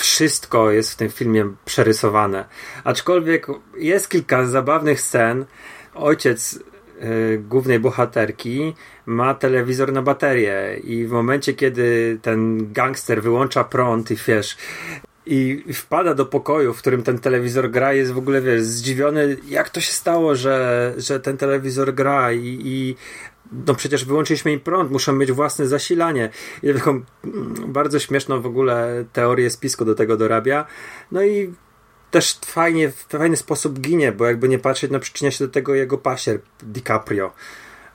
[0.00, 2.44] wszystko jest w tym filmie przerysowane.
[2.84, 5.44] Aczkolwiek jest kilka zabawnych scen.
[5.94, 6.58] Ojciec
[7.02, 8.74] y, głównej bohaterki
[9.06, 14.56] ma telewizor na baterię i w momencie, kiedy ten gangster wyłącza prąd i wiesz,
[15.26, 19.70] i wpada do pokoju, w którym ten telewizor gra, jest w ogóle, wiesz, zdziwiony, jak
[19.70, 22.96] to się stało, że, że ten telewizor gra i, i
[23.52, 26.30] no przecież wyłączyliśmy im prąd, muszą mieć własne zasilanie.
[26.62, 27.04] I taką mm,
[27.66, 30.66] bardzo śmieszną w ogóle teorię spisku do tego dorabia.
[31.12, 31.54] No i
[32.10, 35.74] też fajnie, w fajny sposób ginie, bo jakby nie patrzeć, no przyczynia się do tego
[35.74, 37.32] jego pasier DiCaprio.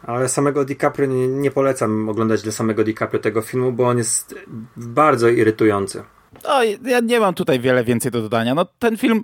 [0.04, 4.36] Ale samego DiCaprio nie, nie polecam oglądać dla samego DiCaprio tego filmu, bo on jest
[4.78, 6.04] bardzo irytujący.
[6.44, 8.56] No, ja nie mam tutaj wiele więcej do dodania.
[8.56, 9.24] No, ten film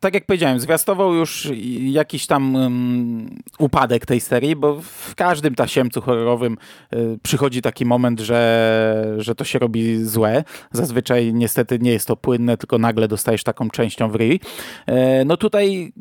[0.00, 1.48] tak jak powiedziałem, zwiastował już
[1.80, 6.56] jakiś tam um, upadek tej serii, bo w każdym tasiemcu horrorowym
[6.94, 10.44] y, przychodzi taki moment, że, że to się robi złe.
[10.72, 14.40] Zazwyczaj niestety nie jest to płynne, tylko nagle dostajesz taką częścią w ryj.
[14.86, 15.92] E, no tutaj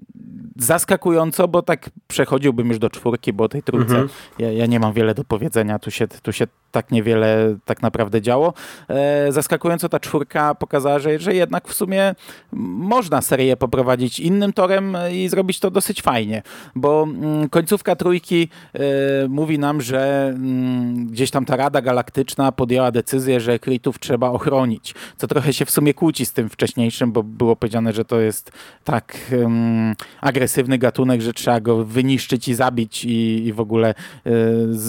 [0.55, 4.09] zaskakująco, bo tak przechodziłbym już do czwórki, bo o tej trójce mhm.
[4.39, 6.47] ja, ja, nie mam wiele do powiedzenia, tu się, tu się
[6.77, 8.53] tak niewiele tak naprawdę działo.
[8.89, 12.15] E, zaskakująco ta czwórka pokazała, że, że jednak w sumie
[12.51, 16.41] można serię poprowadzić innym torem i zrobić to dosyć fajnie,
[16.75, 18.79] bo mm, końcówka trójki e,
[19.27, 24.95] mówi nam, że mm, gdzieś tam ta Rada Galaktyczna podjęła decyzję, że Kritów trzeba ochronić,
[25.17, 28.51] co trochę się w sumie kłóci z tym wcześniejszym, bo było powiedziane, że to jest
[28.83, 33.89] tak um, agresywny gatunek, że trzeba go wyniszczyć i zabić i, i w ogóle
[34.25, 34.31] e,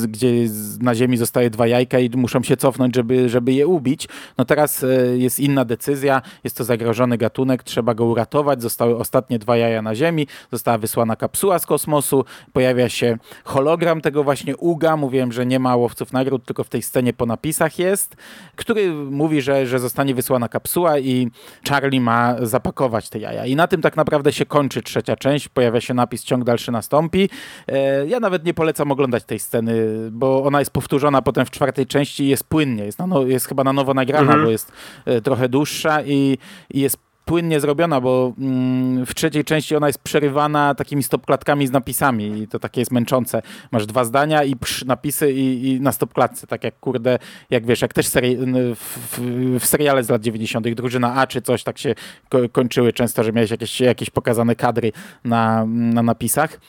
[0.09, 0.32] gdzie
[0.80, 4.08] na ziemi zostaje dwa jajka i muszą się cofnąć, żeby, żeby je ubić.
[4.38, 8.62] No teraz e, jest inna decyzja, jest to zagrożony gatunek, trzeba go uratować.
[8.62, 14.24] Zostały ostatnie dwa jaja na Ziemi, została wysłana kapsuła z kosmosu, pojawia się hologram tego
[14.24, 14.96] właśnie Uga.
[14.96, 18.16] Mówiłem, że nie ma łowców nagród, tylko w tej scenie po napisach jest,
[18.56, 21.30] który mówi, że, że zostanie wysłana kapsuła i
[21.68, 23.46] Charlie ma zapakować te jaja.
[23.46, 25.48] I na tym tak naprawdę się kończy trzecia część.
[25.48, 27.30] Pojawia się napis ciąg dalszy nastąpi.
[27.68, 29.74] E, ja nawet nie polecam oglądać tej sceny,
[30.10, 33.72] bo ona jest powtórzona potem w czwartej części jest płynnie, jest, no, jest chyba na
[33.72, 34.44] nowo nagrana, mhm.
[34.44, 34.72] bo jest
[35.04, 36.38] e, trochę dłuższa i,
[36.70, 36.98] i jest
[37.28, 42.48] płynnie zrobiona, bo mm, w trzeciej części ona jest przerywana takimi stopklatkami z napisami i
[42.48, 43.42] to takie jest męczące.
[43.72, 47.18] Masz dwa zdania i psz, napisy i, i na stopklatce, tak jak kurde,
[47.50, 49.20] jak wiesz, jak też seri w, w,
[49.60, 50.68] w, seriale z lat 90.
[50.68, 51.94] drużyna A czy coś tak się
[52.28, 54.92] ko kończyły często, że miałeś jakieś, jakieś pokazane kadry
[55.24, 56.60] na, na napisach.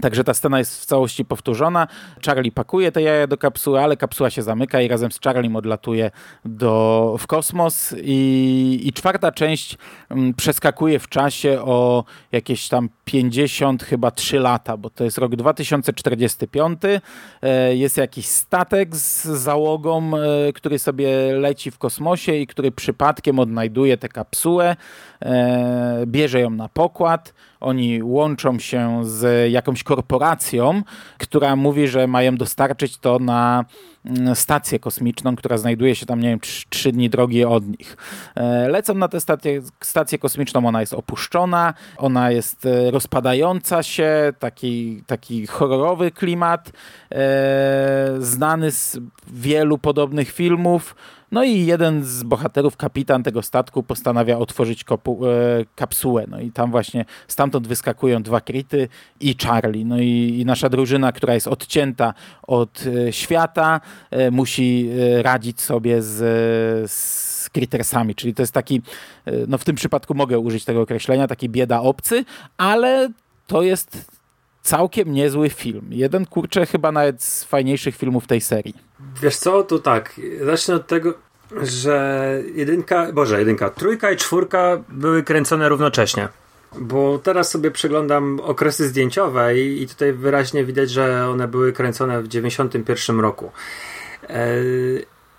[0.00, 1.88] Także ta scena jest w całości powtórzona.
[2.26, 6.10] Charlie pakuje te jaja do kapsuły, ale kapsuła się zamyka i razem z Charlie odlatuje
[6.44, 7.94] do, w kosmos.
[8.02, 9.78] I, I czwarta część
[10.10, 15.36] mm, przeskakuje w czasie o jakieś tam 50, chyba 3 lata, bo to jest rok
[15.36, 16.80] 2045.
[17.42, 23.38] E, jest jakiś statek z załogą, e, który sobie leci w kosmosie i który przypadkiem
[23.38, 24.76] odnajduje tę kapsułę,
[25.22, 30.82] e, bierze ją na pokład oni łączą się z jakąś korporacją,
[31.18, 33.64] która mówi, że mają dostarczyć to na
[34.04, 36.40] mm, stację kosmiczną, która znajduje się tam, nie wiem,
[36.70, 37.96] trzy dni drogi od nich.
[38.34, 44.32] E, lecą na tę stację, stację kosmiczną, ona jest opuszczona, ona jest e, rozpadająca się,
[44.38, 46.72] taki, taki horrorowy klimat,
[47.12, 50.94] e, znany z wielu podobnych filmów.
[51.34, 55.30] No i jeden z bohaterów, kapitan tego statku, postanawia otworzyć kopu, e,
[55.76, 56.24] kapsułę.
[56.28, 58.88] No i tam właśnie stamtąd wyskakują dwa kryty
[59.20, 59.84] i Charlie.
[59.84, 63.80] No i, i nasza drużyna, która jest odcięta od e, świata,
[64.10, 67.50] e, musi e, radzić sobie z, z
[68.16, 68.82] czyli to jest taki,
[69.26, 72.24] e, no w tym przypadku mogę użyć tego określenia, taki bieda obcy,
[72.56, 73.08] ale
[73.46, 74.06] to jest
[74.62, 75.86] całkiem niezły film.
[75.90, 78.74] Jeden, kurczę, chyba nawet z fajniejszych filmów tej serii.
[79.22, 81.14] Wiesz co, to tak, zacznę od tego,
[81.62, 86.28] że jedynka, boże, jedynka, trójka i czwórka były kręcone równocześnie.
[86.78, 92.22] Bo teraz sobie przeglądam okresy zdjęciowe i, i tutaj wyraźnie widać, że one były kręcone
[92.22, 93.52] w 91 roku.
[94.28, 94.46] E,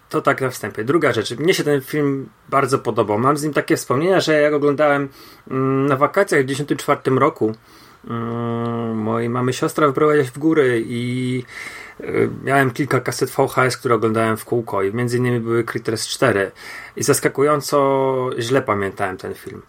[0.09, 0.83] to tak na wstępie.
[0.83, 1.37] Druga rzecz.
[1.37, 3.19] Mnie się ten film bardzo podobał.
[3.19, 5.09] Mam z nim takie wspomnienia, że jak oglądałem
[5.51, 7.55] mm, na wakacjach w 94 roku,
[8.07, 11.43] mm, mojej mamy siostra wyprowadziła się w góry i
[12.43, 16.51] miałem kilka kaset VHS, które oglądałem w kółko i między innymi były Critters 4
[16.95, 19.61] i zaskakująco źle pamiętałem ten film.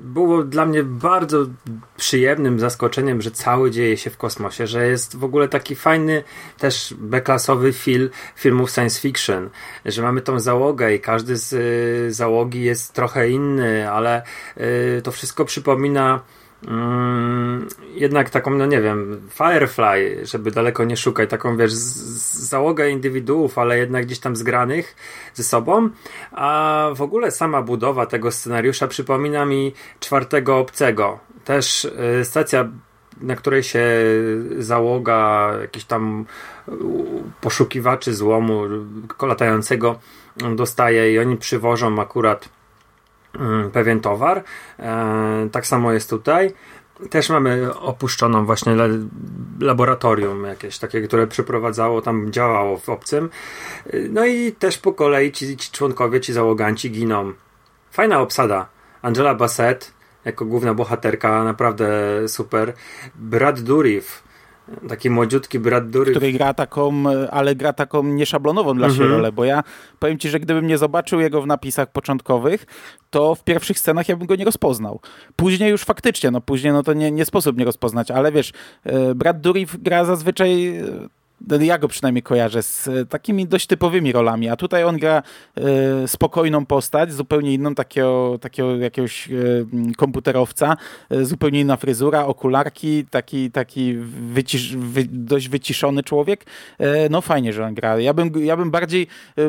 [0.00, 1.46] Było dla mnie bardzo
[1.96, 6.22] przyjemnym zaskoczeniem, że cały dzieje się w kosmosie, że jest w ogóle taki fajny,
[6.58, 9.50] też beklasowy film filmów science fiction,
[9.84, 14.22] że mamy tą załogę i każdy z y, załogi jest trochę inny, ale
[14.98, 16.20] y, to wszystko przypomina
[16.66, 23.58] Mm, jednak taką, no nie wiem, Firefly, żeby daleko nie szukać, taką wiesz, załogę indywiduów,
[23.58, 24.96] ale jednak gdzieś tam zgranych
[25.34, 25.90] ze sobą,
[26.32, 31.18] a w ogóle sama budowa tego scenariusza przypomina mi czwartego obcego.
[31.44, 32.68] Też y, stacja,
[33.20, 33.84] na której się
[34.58, 36.26] załoga jakiś tam
[37.40, 38.62] poszukiwaczy złomu
[39.16, 39.98] kolatającego
[40.56, 42.57] dostaje i oni przywożą akurat
[43.72, 44.44] pewien towar.
[44.78, 46.54] E, tak samo jest tutaj.
[47.10, 48.76] Też mamy opuszczoną właśnie
[49.60, 53.30] laboratorium jakieś takie, które przeprowadzało, tam działało w obcym.
[54.10, 57.32] No i też po kolei ci, ci członkowie, ci załoganci giną.
[57.90, 58.66] Fajna obsada.
[59.02, 59.92] Angela Bassett
[60.24, 61.88] jako główna bohaterka, naprawdę
[62.28, 62.72] super.
[63.14, 64.22] Brad Dourif,
[64.88, 66.16] taki młodziutki Brad Dourif.
[66.16, 69.62] Który gra taką, ale gra taką nieszablonową dla siebie rolę, bo ja
[69.98, 72.66] powiem ci, że gdybym nie zobaczył jego w napisach początkowych,
[73.10, 75.00] to w pierwszych scenach ja bym go nie rozpoznał.
[75.36, 78.52] Później już faktycznie, no później no to nie, nie sposób nie rozpoznać, ale wiesz,
[78.84, 80.84] e, Brad Dourif gra zazwyczaj e,
[81.60, 85.22] ja go przynajmniej kojarzę z e, takimi dość typowymi rolami, a tutaj on gra
[85.56, 89.32] e, spokojną postać, zupełnie inną, takiego, takiego jakiegoś e,
[89.96, 90.76] komputerowca,
[91.10, 93.94] e, zupełnie inna fryzura, okularki, taki, taki
[94.32, 96.44] wycisz, wy, dość wyciszony człowiek.
[97.10, 97.98] No fajnie, że on gra.
[97.98, 99.06] Ja bym, ja bym bardziej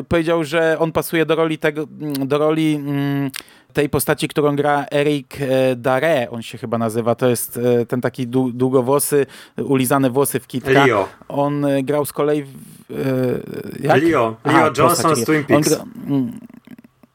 [0.08, 1.86] powiedział, że on pasuje do roli tego,
[2.26, 3.30] do roli mm,
[3.72, 5.38] tej postaci, którą gra Eric
[5.76, 9.26] Dare, on się chyba nazywa, to jest ten taki długowłosy,
[9.56, 10.86] ulizane włosy w kitka.
[10.86, 11.08] Leo.
[11.28, 12.52] On grał z kolei w,
[13.80, 14.02] jak?
[14.02, 15.68] Leo, Leo Aha, Johnson z Twin Peaks.
[15.68, 16.40] Gra, mm,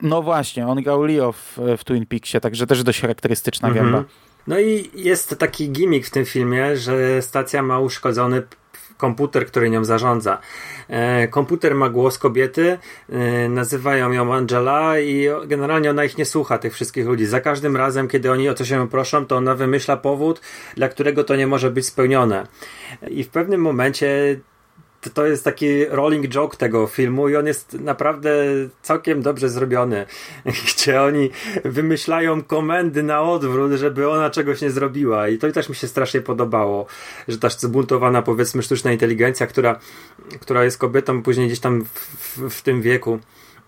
[0.02, 3.86] no właśnie, on grał Leo w, w Twin Peaksie, także też dość charakterystyczna mhm.
[3.86, 4.04] gęba.
[4.48, 8.44] No i jest taki gimmick w tym filmie, że stacja ma uszkodzony
[8.98, 10.38] komputer, który nią zarządza.
[10.88, 12.78] E, komputer ma głos kobiety,
[13.10, 17.26] e, nazywają ją Angela i generalnie ona ich nie słucha, tych wszystkich ludzi.
[17.26, 20.42] Za każdym razem, kiedy oni o coś się proszą, to ona wymyśla powód,
[20.76, 22.48] dla którego to nie może być spełnione.
[23.08, 24.40] I w pewnym momencie
[25.14, 28.30] to jest taki rolling joke tego filmu i on jest naprawdę
[28.82, 30.06] całkiem dobrze zrobiony,
[30.68, 31.30] gdzie oni
[31.66, 36.22] wymyślają komendy na odwrót, żeby ona czegoś nie zrobiła i to też mi się strasznie
[36.22, 36.86] podobało,
[37.28, 39.80] że ta zbuntowana powiedzmy sztuczna inteligencja, która,
[40.42, 41.86] która jest kobietą później gdzieś tam
[42.20, 43.20] w, w tym wieku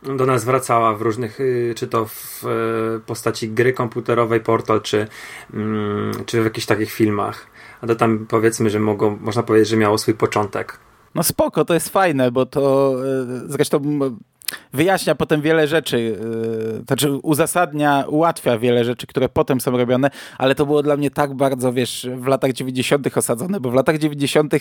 [0.01, 5.07] do nas wracała w różnych, y, czy to w y, postaci gry komputerowej Portal, czy,
[5.53, 7.47] mm, czy w jakichś takich filmach.
[7.81, 10.79] A to tam powiedzmy, że mogło, można powiedzieć, że miało swój początek.
[11.17, 13.99] No spoko, to jest fajne, bo to e, zresztą
[14.73, 20.55] wyjaśnia potem wiele rzeczy, yy, znaczy uzasadnia, ułatwia wiele rzeczy, które potem są robione, ale
[20.55, 23.17] to było dla mnie tak bardzo, wiesz, w latach 90.
[23.17, 24.53] osadzone, bo w latach 90.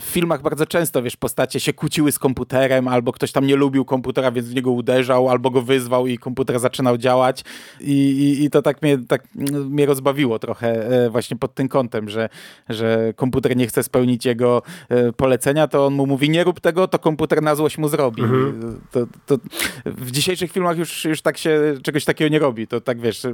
[0.00, 3.84] w filmach bardzo często, wiesz, postacie się kłóciły z komputerem, albo ktoś tam nie lubił
[3.84, 7.44] komputera, więc w niego uderzał, albo go wyzwał i komputer zaczynał działać
[7.80, 9.28] i, i, i to tak mnie, tak
[9.68, 12.28] mnie rozbawiło trochę e, właśnie pod tym kątem, że,
[12.68, 16.88] że komputer nie chce spełnić jego e, polecenia, to on mu mówi, nie rób tego,
[16.88, 18.22] to komputer na złość mu zrobi.
[18.22, 18.80] Mhm.
[18.90, 19.44] To, to, to
[19.84, 22.66] w dzisiejszych filmach już, już tak się czegoś takiego nie robi.
[22.66, 23.26] To tak wiesz,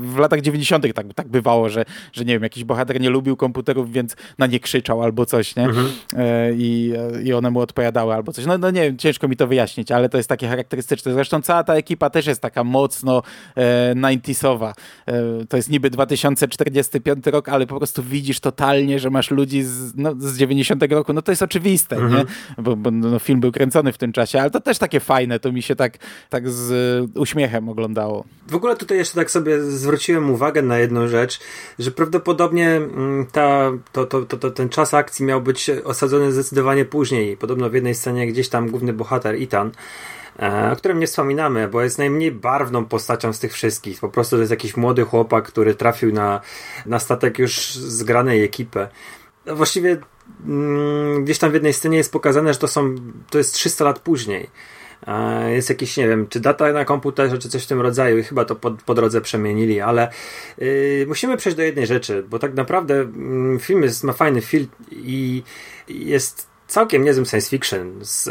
[0.00, 0.94] w latach 90.
[0.94, 4.60] tak, tak bywało, że, że nie wiem, jakiś bohater nie lubił komputerów, więc na nie
[4.60, 5.64] krzyczał albo coś, nie?
[5.64, 5.88] Mhm.
[6.16, 6.92] E, I,
[7.24, 8.46] I one mu odpowiadały albo coś.
[8.46, 11.12] No, no nie wiem, ciężko mi to wyjaśnić, ale to jest takie charakterystyczne.
[11.12, 13.22] Zresztą cała ta ekipa też jest taka mocno
[13.56, 14.72] e, 90sowa.
[15.06, 19.96] E, to jest niby 2045 rok, ale po prostu widzisz totalnie, że masz ludzi z,
[19.96, 21.12] no, z 90 roku.
[21.12, 22.14] No to jest oczywiste, mhm.
[22.14, 22.24] nie?
[22.62, 25.52] Bo, bo no, film był kręcony w tym czasie, ale to też takie fajne to
[25.52, 25.92] mi się tak,
[26.30, 26.70] tak z
[27.14, 28.24] uśmiechem oglądało.
[28.48, 31.40] W ogóle tutaj jeszcze tak sobie zwróciłem uwagę na jedną rzecz,
[31.78, 36.84] że prawdopodobnie mm, ta, to, to, to, to ten czas akcji miał być osadzony zdecydowanie
[36.84, 37.36] później.
[37.36, 39.70] Podobno w jednej scenie gdzieś tam główny bohater Ethan
[40.38, 44.00] e, o którym nie wspominamy, bo jest najmniej barwną postacią z tych wszystkich.
[44.00, 46.40] Po prostu to jest jakiś młody chłopak, który trafił na,
[46.86, 48.88] na statek już zgranej ekipy.
[49.46, 49.96] No właściwie
[50.46, 52.94] mm, gdzieś tam w jednej scenie jest pokazane, że to są,
[53.30, 54.50] to jest 300 lat później.
[55.48, 58.44] Jest jakiś, nie wiem, czy data na komputerze, czy coś w tym rodzaju i chyba
[58.44, 60.08] to po, po drodze przemienili, ale
[60.58, 64.66] yy, musimy przejść do jednej rzeczy, bo tak naprawdę yy, film jest, ma fajny film
[64.90, 65.42] i
[65.88, 67.98] jest całkiem niezłym science fiction.
[68.00, 68.30] Z,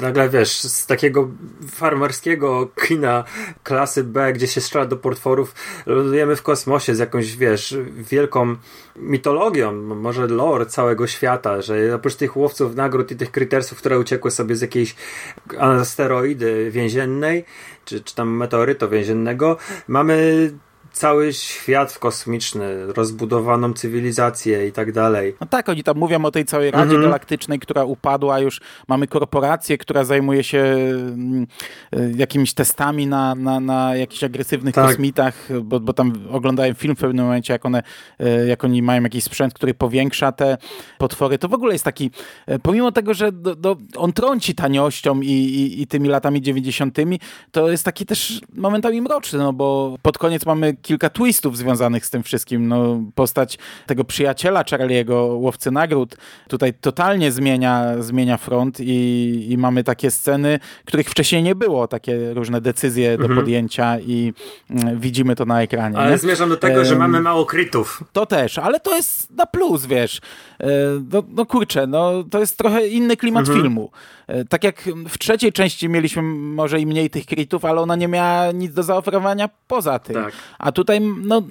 [0.00, 1.28] nagle wiesz, z takiego
[1.70, 3.24] farmerskiego kina
[3.62, 5.54] klasy B, gdzie się strzela do portworów,
[5.86, 8.56] lądujemy w kosmosie z jakąś, wiesz, wielką
[8.96, 14.30] mitologią, może lore całego świata, że oprócz tych łowców nagród i tych krytersów, które uciekły
[14.30, 14.94] sobie z jakiejś
[15.58, 17.44] asteroidy więziennej,
[17.84, 19.56] czy, czy tam meteoryto więziennego,
[19.88, 20.50] mamy
[21.00, 25.34] cały świat kosmiczny, rozbudowaną cywilizację i tak dalej.
[25.40, 27.02] No tak, oni tam mówią o tej całej Radzie mhm.
[27.02, 28.60] Galaktycznej, która upadła już.
[28.88, 31.46] Mamy korporację, która zajmuje się mm,
[31.94, 34.86] y, jakimiś testami na, na, na jakichś agresywnych tak.
[34.86, 37.82] kosmitach, bo, bo tam oglądałem film w pewnym momencie, jak, one,
[38.20, 40.58] y, jak oni mają jakiś sprzęt, który powiększa te
[40.98, 41.38] potwory.
[41.38, 42.10] To w ogóle jest taki,
[42.50, 47.20] y, pomimo tego, że do, do, on trąci taniością i, i, i tymi latami dziewięćdziesiątymi,
[47.50, 52.10] to jest taki też momentami mroczny, no bo pod koniec mamy kilka twistów związanych z
[52.10, 52.68] tym wszystkim.
[52.68, 56.16] No, postać tego przyjaciela Charlie'ego, łowcy nagród,
[56.48, 62.34] tutaj totalnie zmienia, zmienia front i, i mamy takie sceny, których wcześniej nie było, takie
[62.34, 63.40] różne decyzje do Mhm.
[63.40, 64.32] podjęcia i
[64.70, 65.96] mm, widzimy to na ekranie.
[65.98, 66.18] Ale nie?
[66.18, 68.04] zmierzam do tego, że mamy mało krytów.
[68.12, 70.20] To też, ale to jest na plus, wiesz.
[70.60, 70.66] E,
[71.12, 73.58] No, no kurczę, no, to jest trochę inny klimat Mhm.
[73.60, 73.90] filmu.
[74.26, 78.08] E, Tak jak w trzeciej części mieliśmy może i mniej tych krytów, ale ona nie
[78.08, 80.14] miała nic do zaoferowania poza tym.
[80.14, 80.32] Tak.
[80.58, 81.42] A tutaj, no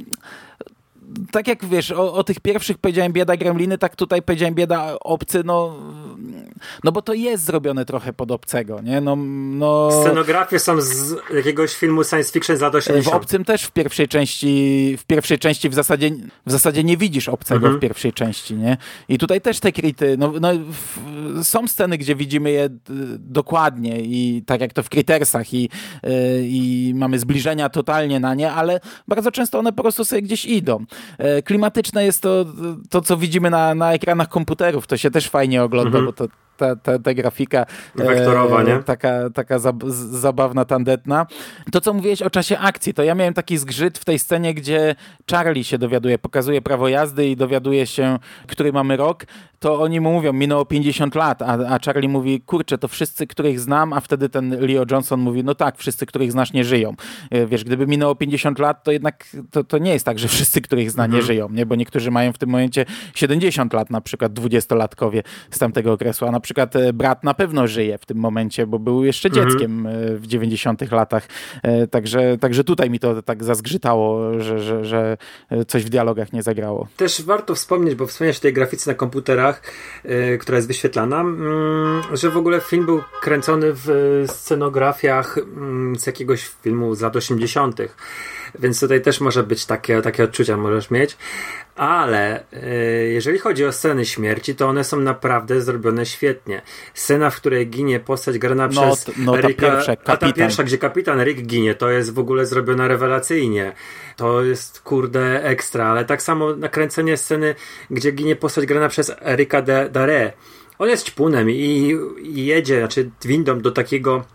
[1.32, 5.42] tak jak wiesz, o, o tych pierwszych powiedziałem bieda gremliny, tak tutaj powiedziałem bieda obcy,
[5.46, 5.76] no,
[6.84, 9.02] no bo to jest zrobione trochę pod obcego, nie?
[9.02, 9.16] No,
[9.56, 13.16] no, Scenografie są z jakiegoś filmu science fiction z lat w 80.
[13.16, 16.12] obcym też w pierwszej części, w pierwszej części w zasadzie,
[16.46, 17.78] w zasadzie nie widzisz obcego Mhm.
[17.78, 18.78] w pierwszej części, nie?
[19.10, 22.70] I tutaj też te kryty, no, no w, są sceny, gdzie widzimy je y,
[23.20, 25.70] dokładnie i tak jak to w Crittersach i,
[26.06, 26.10] y,
[26.44, 30.86] i mamy zbliżenia totalnie na nie, ale bardzo często one po prostu sobie gdzieś idą.
[31.18, 32.46] E, Klimatyczne jest to,
[32.90, 36.06] to co widzimy na, na ekranach komputerów, to się też fajnie ogląda, Mhm.
[36.06, 36.28] bo to
[36.60, 37.66] ta, ta, ta grafika
[38.00, 38.84] e, Wektorowa, nie?
[38.84, 41.26] taka, taka zab zabawna, tandetna.
[41.72, 44.96] To, co mówiłeś o czasie akcji, to ja miałem taki zgrzyt w tej scenie, gdzie
[45.32, 49.26] Charlie się dowiaduje, pokazuje prawo jazdy i dowiaduje się, który mamy rok,
[49.60, 53.60] to oni mu mówią, minęło 50 lat, a, a Charlie mówi, kurczę, to wszyscy, których
[53.60, 56.96] znam, a wtedy ten Leo Johnson mówi, no tak, wszyscy, których znasz, nie żyją.
[57.32, 60.62] E, Wiesz, gdyby minęło 50 lat, to jednak to, to nie jest tak, że wszyscy,
[60.62, 61.66] których zna, nie żyją, nie?
[61.66, 62.86] bo niektórzy mają w tym momencie
[63.16, 67.68] 70 lat, na przykład 20-latkowie z tamtego okresu, a na przykład e, brat na pewno
[67.68, 71.28] żyje w tym momencie, bo był jeszcze dzieckiem e, w 90 latach.
[71.64, 75.18] E, Także, także tutaj mi to tak zazgrzytało, że, że, że
[75.68, 76.88] coś w dialogach nie zagrało.
[76.98, 79.62] Też warto wspomnieć, bo wspomniałeś o tej grafice na komputerach,
[80.40, 86.48] która jest wyświetlana, mm, że w ogóle film był kręcony w scenografiach mm, z jakiegoś
[86.62, 87.82] filmu z lat 80.
[88.60, 91.18] Więc tutaj też może być takie, takie odczucia możesz mieć.
[91.76, 96.62] Ale y, jeżeli chodzi o sceny śmierci, to one są naprawdę zrobione świetnie.
[96.94, 100.78] Scena, w której ginie postać grana No, przez no ta pierwsza, a ta pierwsza, gdzie
[100.78, 103.74] kapitan Rick ginie, to jest w ogóle zrobiona rewelacyjnie.
[104.16, 107.56] To jest kurde ekstra, ale tak samo nakręcenie sceny,
[107.92, 110.34] gdzie ginie postać grana przez Erika Dare.
[110.80, 114.26] On jest ćpunem i, i jedzie, znaczy windą do takiego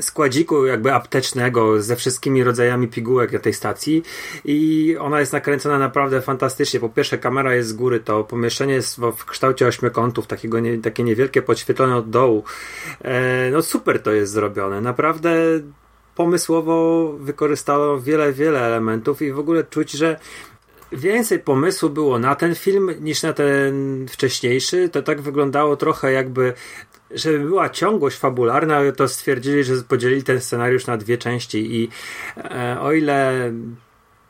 [0.00, 4.02] składziku jakby aptecznego ze wszystkimi rodzajami pigułek na tej stacji
[4.44, 6.80] i ona jest nakręcona naprawdę fantastycznie.
[6.80, 11.02] Po pierwsze kamera jest z góry, to pomieszczenie jest w, kształcie ośmiokątów, takiego nie, takie
[11.02, 12.44] niewielkie, podświetlone od dołu.
[13.02, 14.80] E, no super to jest zrobione.
[14.80, 15.30] Naprawdę
[16.14, 20.16] pomysłowo wykorzystało wiele, wiele elementów i w ogóle czuć, że
[20.92, 24.88] więcej pomysłu było na ten film niż na ten wcześniejszy.
[24.88, 26.52] To tak wyglądało trochę jakby,
[27.10, 31.88] żeby była ciągłość fabularna, to stwierdzili, że podzielili ten scenariusz na dwie części i
[32.36, 33.52] e, o ile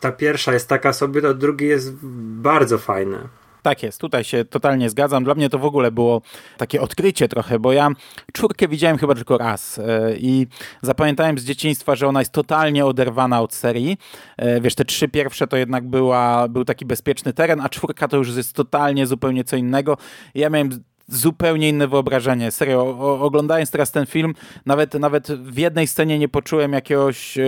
[0.00, 1.94] ta pierwsza jest taka sobie, to drugi jest
[2.42, 3.18] bardzo fajny.
[3.62, 5.24] Tak jest, tutaj się totalnie zgadzam.
[5.24, 6.22] Dla mnie to w ogóle było
[6.56, 7.90] takie odkrycie trochę, bo ja
[8.32, 10.46] czwórkę widziałem chyba tylko raz e, i
[10.82, 13.98] zapamiętałem z dzieciństwa, że ona jest totalnie oderwana od serii.
[14.36, 18.16] E, Wiesz, te trzy pierwsze to jednak była, był taki bezpieczny teren, a czwórka to
[18.16, 19.96] już jest totalnie zupełnie co innego.
[20.34, 20.70] Ja miałem
[21.08, 22.50] zupełnie inne wyobrażenie.
[22.50, 24.34] Serio, o, oglądając teraz ten film,
[24.66, 27.44] nawet, nawet w jednej scenie nie poczułem jakiegoś e,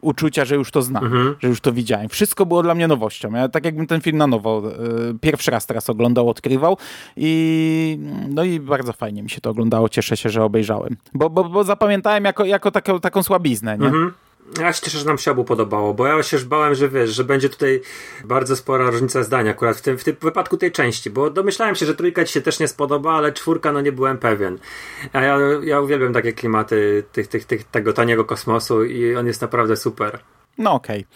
[0.00, 1.04] uczucia, że już to znam,
[1.40, 2.08] że już to widziałem.
[2.08, 3.32] Wszystko było dla mnie nowością.
[3.32, 4.72] Ja tak jakbym ten film na nowo e,
[5.20, 6.76] pierwszy raz teraz oglądał, odkrywał
[7.16, 7.98] i
[8.28, 9.88] no i bardzo fajnie mi się to oglądało.
[9.88, 10.96] Cieszę się, że obejrzałem.
[11.14, 13.86] Bo, bo, bo zapamiętałem jako, jako taką, taką słabiznę, nie?
[13.86, 14.12] Mhm.
[14.60, 17.10] Ja się cieszę, że nam się obu podobało, bo ja się już bałem, że wiesz,
[17.10, 17.80] że będzie tutaj
[18.24, 21.86] bardzo spora różnica zdań akurat w tym, w tym wypadku tej części, bo domyślałem się,
[21.86, 24.58] że trójka ci się też nie spodoba, ale czwórka no nie byłem pewien.
[25.12, 29.42] A ja, ja uwielbiam takie klimaty tych, tych, tych, tego taniego kosmosu i on jest
[29.42, 30.18] naprawdę super.
[30.58, 31.06] No okej.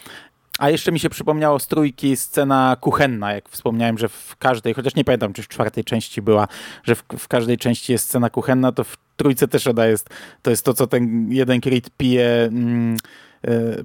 [0.59, 4.95] A jeszcze mi się przypomniało z trójki scena kuchenna, jak wspomniałem, że w każdej, chociaż
[4.95, 6.49] nie pamiętam, czy w czwartej części była,
[6.85, 10.11] że w, w każdej części jest scena kuchenna, to w trójce też ona jest,
[10.43, 12.97] to jest to, co ten jeden Creed pije mm,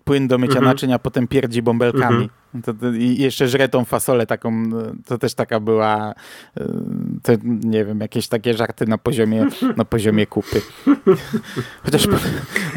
[0.04, 0.66] płyn do mycia Mhm.
[0.66, 2.30] naczyń, a potem pierdzi bąbelkami.
[2.66, 4.64] To, to, I jeszcze żre tą fasolę taką, e,
[5.06, 6.14] to też taka była,
[6.58, 6.66] e,
[7.24, 9.46] to, nie wiem, jakieś takie żarty na poziomie,
[9.78, 10.62] na poziomie kupy.
[11.84, 12.18] Chociaż po,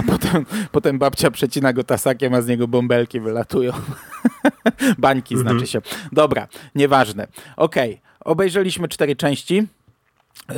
[0.06, 3.72] potem, potem babcia przecina go tasakiem, a z niego bąbelki wylatują.
[4.98, 5.50] Bańki Mhm.
[5.58, 5.80] znaczy się.
[6.12, 7.26] Dobra, nieważne.
[7.56, 9.66] Okej, obejrzeliśmy cztery części.
[10.48, 10.54] E,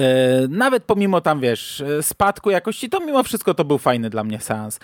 [0.48, 4.76] Nawet pomimo tam, wiesz, spadku jakości, to mimo wszystko to był fajny dla mnie seans.
[4.76, 4.80] E,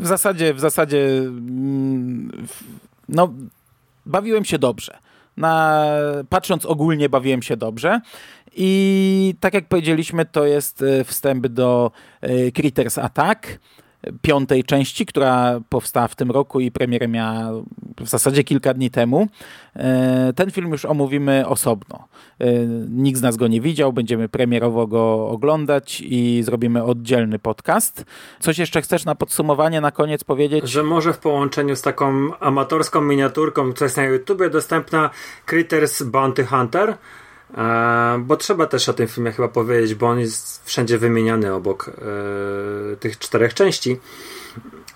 [0.00, 2.46] W zasadzie, w zasadzie, mm,
[3.08, 3.34] no,
[4.06, 4.98] bawiłem się dobrze.
[5.36, 5.86] Na,
[6.28, 8.00] patrząc ogólnie, bawiłem się dobrze.
[8.56, 11.90] I tak jak powiedzieliśmy, to jest e, wstęp do
[12.54, 13.58] Critters Attack.
[14.22, 17.62] Piątej części, która powstała w tym roku i premierę miała
[18.00, 19.28] w zasadzie kilka dni temu.
[19.76, 22.08] E, ten film już omówimy osobno.
[22.38, 22.46] E,
[22.88, 28.04] nikt z nas go nie widział, będziemy premierowo go oglądać i zrobimy oddzielny podcast.
[28.40, 30.68] Coś jeszcze chcesz na podsumowanie, na koniec powiedzieć?
[30.68, 35.10] Że może w połączeniu z taką amatorską miniaturką, która jest na YouTubie dostępna,
[35.46, 36.94] Critters Bounty Hunter,
[38.18, 42.96] bo trzeba też o tym filmie chyba powiedzieć, bo on jest wszędzie wymieniany obok e,
[42.96, 44.00] tych czterech części.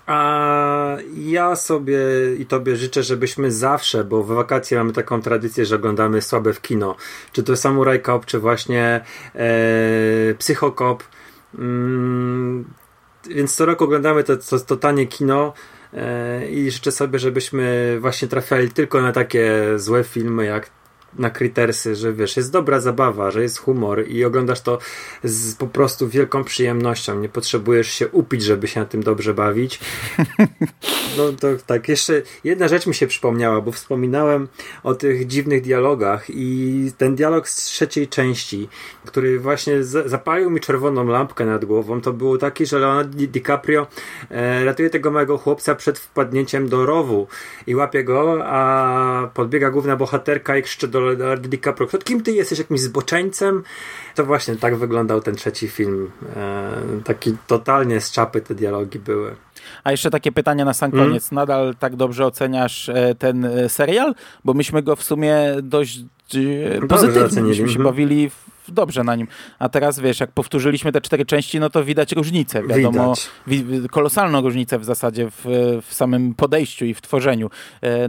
[0.05, 1.97] A ja sobie
[2.39, 6.61] i tobie życzę, żebyśmy zawsze, bo w wakacje mamy taką tradycję, że oglądamy słabe w
[6.61, 6.95] kino.
[7.31, 9.01] Czy to Samurai Cop, czy właśnie
[9.35, 11.03] e, Psychokop.
[11.59, 12.65] Mm,
[13.29, 15.53] więc co roku oglądamy to, to, to tanie kino
[15.93, 20.69] e, i życzę sobie, żebyśmy właśnie trafiali tylko na takie złe filmy jak
[21.19, 24.77] na Crittersy, że wiesz, jest dobra zabawa, że jest humor i oglądasz to
[25.23, 27.19] z po prostu wielką przyjemnością.
[27.19, 29.79] Nie potrzebujesz się upić, żeby się na tym dobrze bawić.
[31.17, 34.47] No to tak, jeszcze jedna rzecz mi się przypomniała, bo wspominałem
[34.83, 38.69] o tych dziwnych dialogach i ten dialog z trzeciej części,
[39.05, 43.87] który właśnie zapalił mi czerwoną lampkę nad głową, to było taki, że Leonardo DiCaprio
[44.29, 47.27] e, ratuje tego małego chłopca przed wpadnięciem do rowu
[47.67, 52.59] i łapie go, a podbiega główna bohaterka i krzyczy do Leonardo DiCaprio, kim ty jesteś,
[52.59, 53.63] jakimś zboczeńcem?
[54.15, 56.11] To właśnie tak wyglądał ten trzeci film.
[56.35, 56.71] E,
[57.03, 59.35] taki totalnie z czapy te dialogi były.
[59.83, 61.31] A jeszcze takie pytanie na sam koniec.
[61.31, 61.41] Mm.
[61.41, 64.15] Nadal tak dobrze oceniasz e, ten e, serial?
[64.45, 65.99] Bo myśmy go w sumie dość
[66.79, 67.83] e, pozytywnie myśmy się mhm.
[67.83, 68.31] bawili
[68.67, 69.27] dobrze na nim.
[69.59, 72.63] A teraz wiesz, jak powtórzyliśmy te cztery części, no to widać różnicę.
[72.63, 73.13] Wiadomo,
[73.47, 73.91] widać.
[73.91, 75.45] kolosalną różnicę w zasadzie w,
[75.87, 77.49] w samym podejściu i w tworzeniu.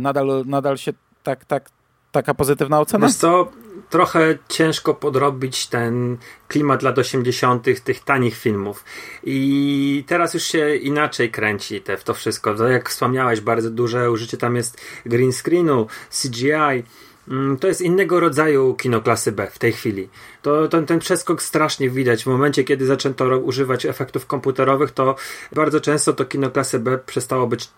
[0.01, 0.93] Nadal, nadal się
[1.23, 1.71] tak, tak
[2.17, 3.07] taka pozytywna ocena?
[3.07, 3.53] Wiesz co,
[3.91, 6.17] trochę ciężko podrobić ten
[6.49, 7.67] klimat lat 80.
[7.85, 8.85] tych tanich filmów.
[9.25, 12.55] I teraz już się inaczej kręci te, to wszystko.
[12.55, 15.87] To jak wspomniałeś, bardzo duże użycie tam jest green screenu,
[16.23, 16.83] CGI.
[17.29, 20.09] Mm, to jest innego rodzaju kino klasy B w tej chwili.
[20.43, 22.23] To, ten, ten przeskok strasznie widać.
[22.25, 25.17] W momencie, kiedy zaczęto używać efektów komputerowych, to
[25.53, 27.69] bardzo często to kino klasy B przestało być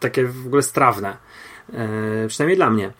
[0.00, 1.16] takie w ogóle strawne.
[1.72, 2.92] Yy, przynajmniej dla mnie.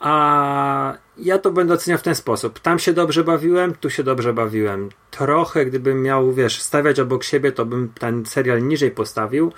[0.00, 2.60] A ja to będę oceniał w ten sposób.
[2.60, 4.88] Tam się dobrze bawiłem, tu się dobrze bawiłem.
[5.10, 9.52] Trochę, gdybym miał, wiesz, stawiać obok siebie, to bym ten serial niżej postawił,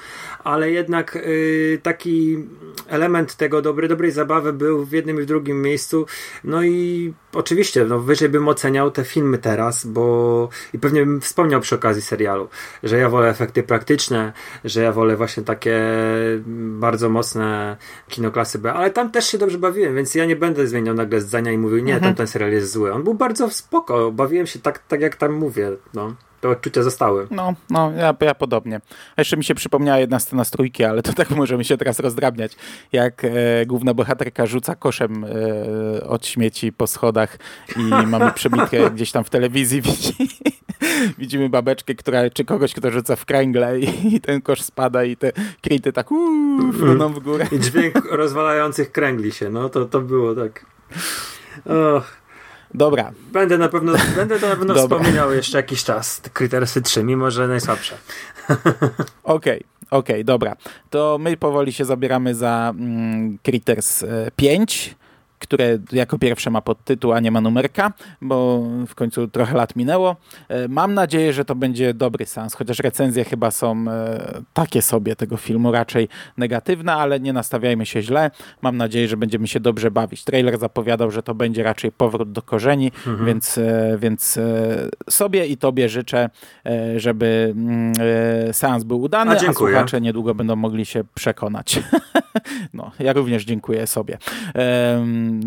[0.45, 2.45] ale jednak yy, taki
[2.89, 6.07] element tego dobry, dobrej zabawy był w jednym i w drugim miejscu.
[6.45, 11.61] No i oczywiście, no wyżej bym oceniał te filmy teraz, bo i pewnie bym wspomniał
[11.61, 12.49] przy okazji serialu,
[12.83, 14.33] że ja wolę efekty praktyczne,
[14.65, 15.81] że ja wolę właśnie takie
[16.57, 17.77] bardzo mocne
[18.09, 21.21] kino klasy B, ale tam też się dobrze bawiłem, więc ja nie będę zmieniał nagle
[21.21, 22.15] zdania i mówił, nie, mhm.
[22.15, 22.93] ten serial jest zły.
[22.93, 27.27] On był bardzo spoko, bawiłem się tak, tak jak tam mówię, no te odczucia zostały.
[27.31, 28.81] No, no ja, ja podobnie.
[29.17, 32.01] A jeszcze mi się przypomniała jedna scena z trójki, ale to tak możemy się teraz
[32.01, 32.57] rozdrabniać.
[32.93, 33.31] Jak e,
[33.67, 37.39] główna bohaterka rzuca koszem e, od śmieci po schodach
[37.77, 37.83] i
[38.13, 40.15] mamy przebitkę gdzieś tam w telewizji widzi,
[41.19, 45.17] widzimy babeczkę, która, czy kogoś, kto rzuca w kręgle i, i ten kosz spada i
[45.17, 45.33] te
[45.63, 47.47] krity tak uuu, fruną w górę.
[47.53, 50.67] I dźwięk rozwalających kręgli się, no to, to było tak...
[51.65, 52.20] Och.
[52.75, 53.13] Dobra.
[53.33, 56.23] Będę na pewno, będę to na pewno wspominał jeszcze jakiś czas.
[56.33, 57.95] Krytersy 3, mimo że najsłabsze.
[59.23, 60.57] Okej, okej, okay, dobra.
[60.91, 64.05] To my powoli się zabieramy za mm, Critters
[64.37, 64.97] 5
[65.41, 70.17] które jako pierwsze ma podtytuł, a nie ma numerka, bo w końcu trochę lat minęło.
[70.49, 75.17] E, mam nadzieję, że to będzie dobry sens, chociaż recenzje chyba są e, takie sobie
[75.17, 78.31] tego filmu, raczej negatywne, ale nie nastawiajmy się źle.
[78.63, 80.25] Mam nadzieję, że będziemy się dobrze bawić.
[80.25, 83.27] Trailer zapowiadał, że to będzie raczej powrót do korzeni, mhm.
[83.27, 84.39] więc, e, więc
[85.11, 86.31] sobie i tobie życzę,
[86.97, 87.95] żeby mm,
[88.53, 91.81] seans był udany, a, a słuchacze niedługo będą mogli się przekonać.
[92.75, 94.19] no, ja również dziękuję sobie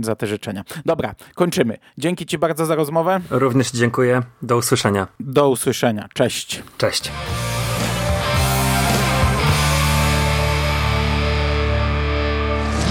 [0.02, 0.64] za te życzenia.
[0.86, 1.78] Dobra, kończymy.
[1.98, 3.22] Dzięki Ci bardzo za rozmowę.
[3.30, 4.22] Również dziękuję.
[4.42, 5.08] Do usłyszenia.
[5.20, 6.08] Do usłyszenia.
[6.14, 6.64] Cześć.
[6.78, 7.12] Cześć.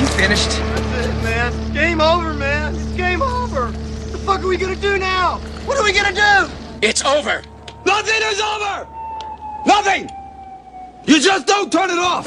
[0.00, 0.50] You finished?
[0.50, 1.52] That's it, man.
[1.74, 2.74] Game over, man.
[2.74, 3.62] It's game over.
[3.66, 5.38] What the fuck are we gonna do now?
[5.66, 6.50] What are we gonna do?
[6.88, 7.42] It's over.
[7.86, 8.86] Nothing is over.
[9.66, 10.08] Nothing.
[11.06, 12.26] You just don't turn it off.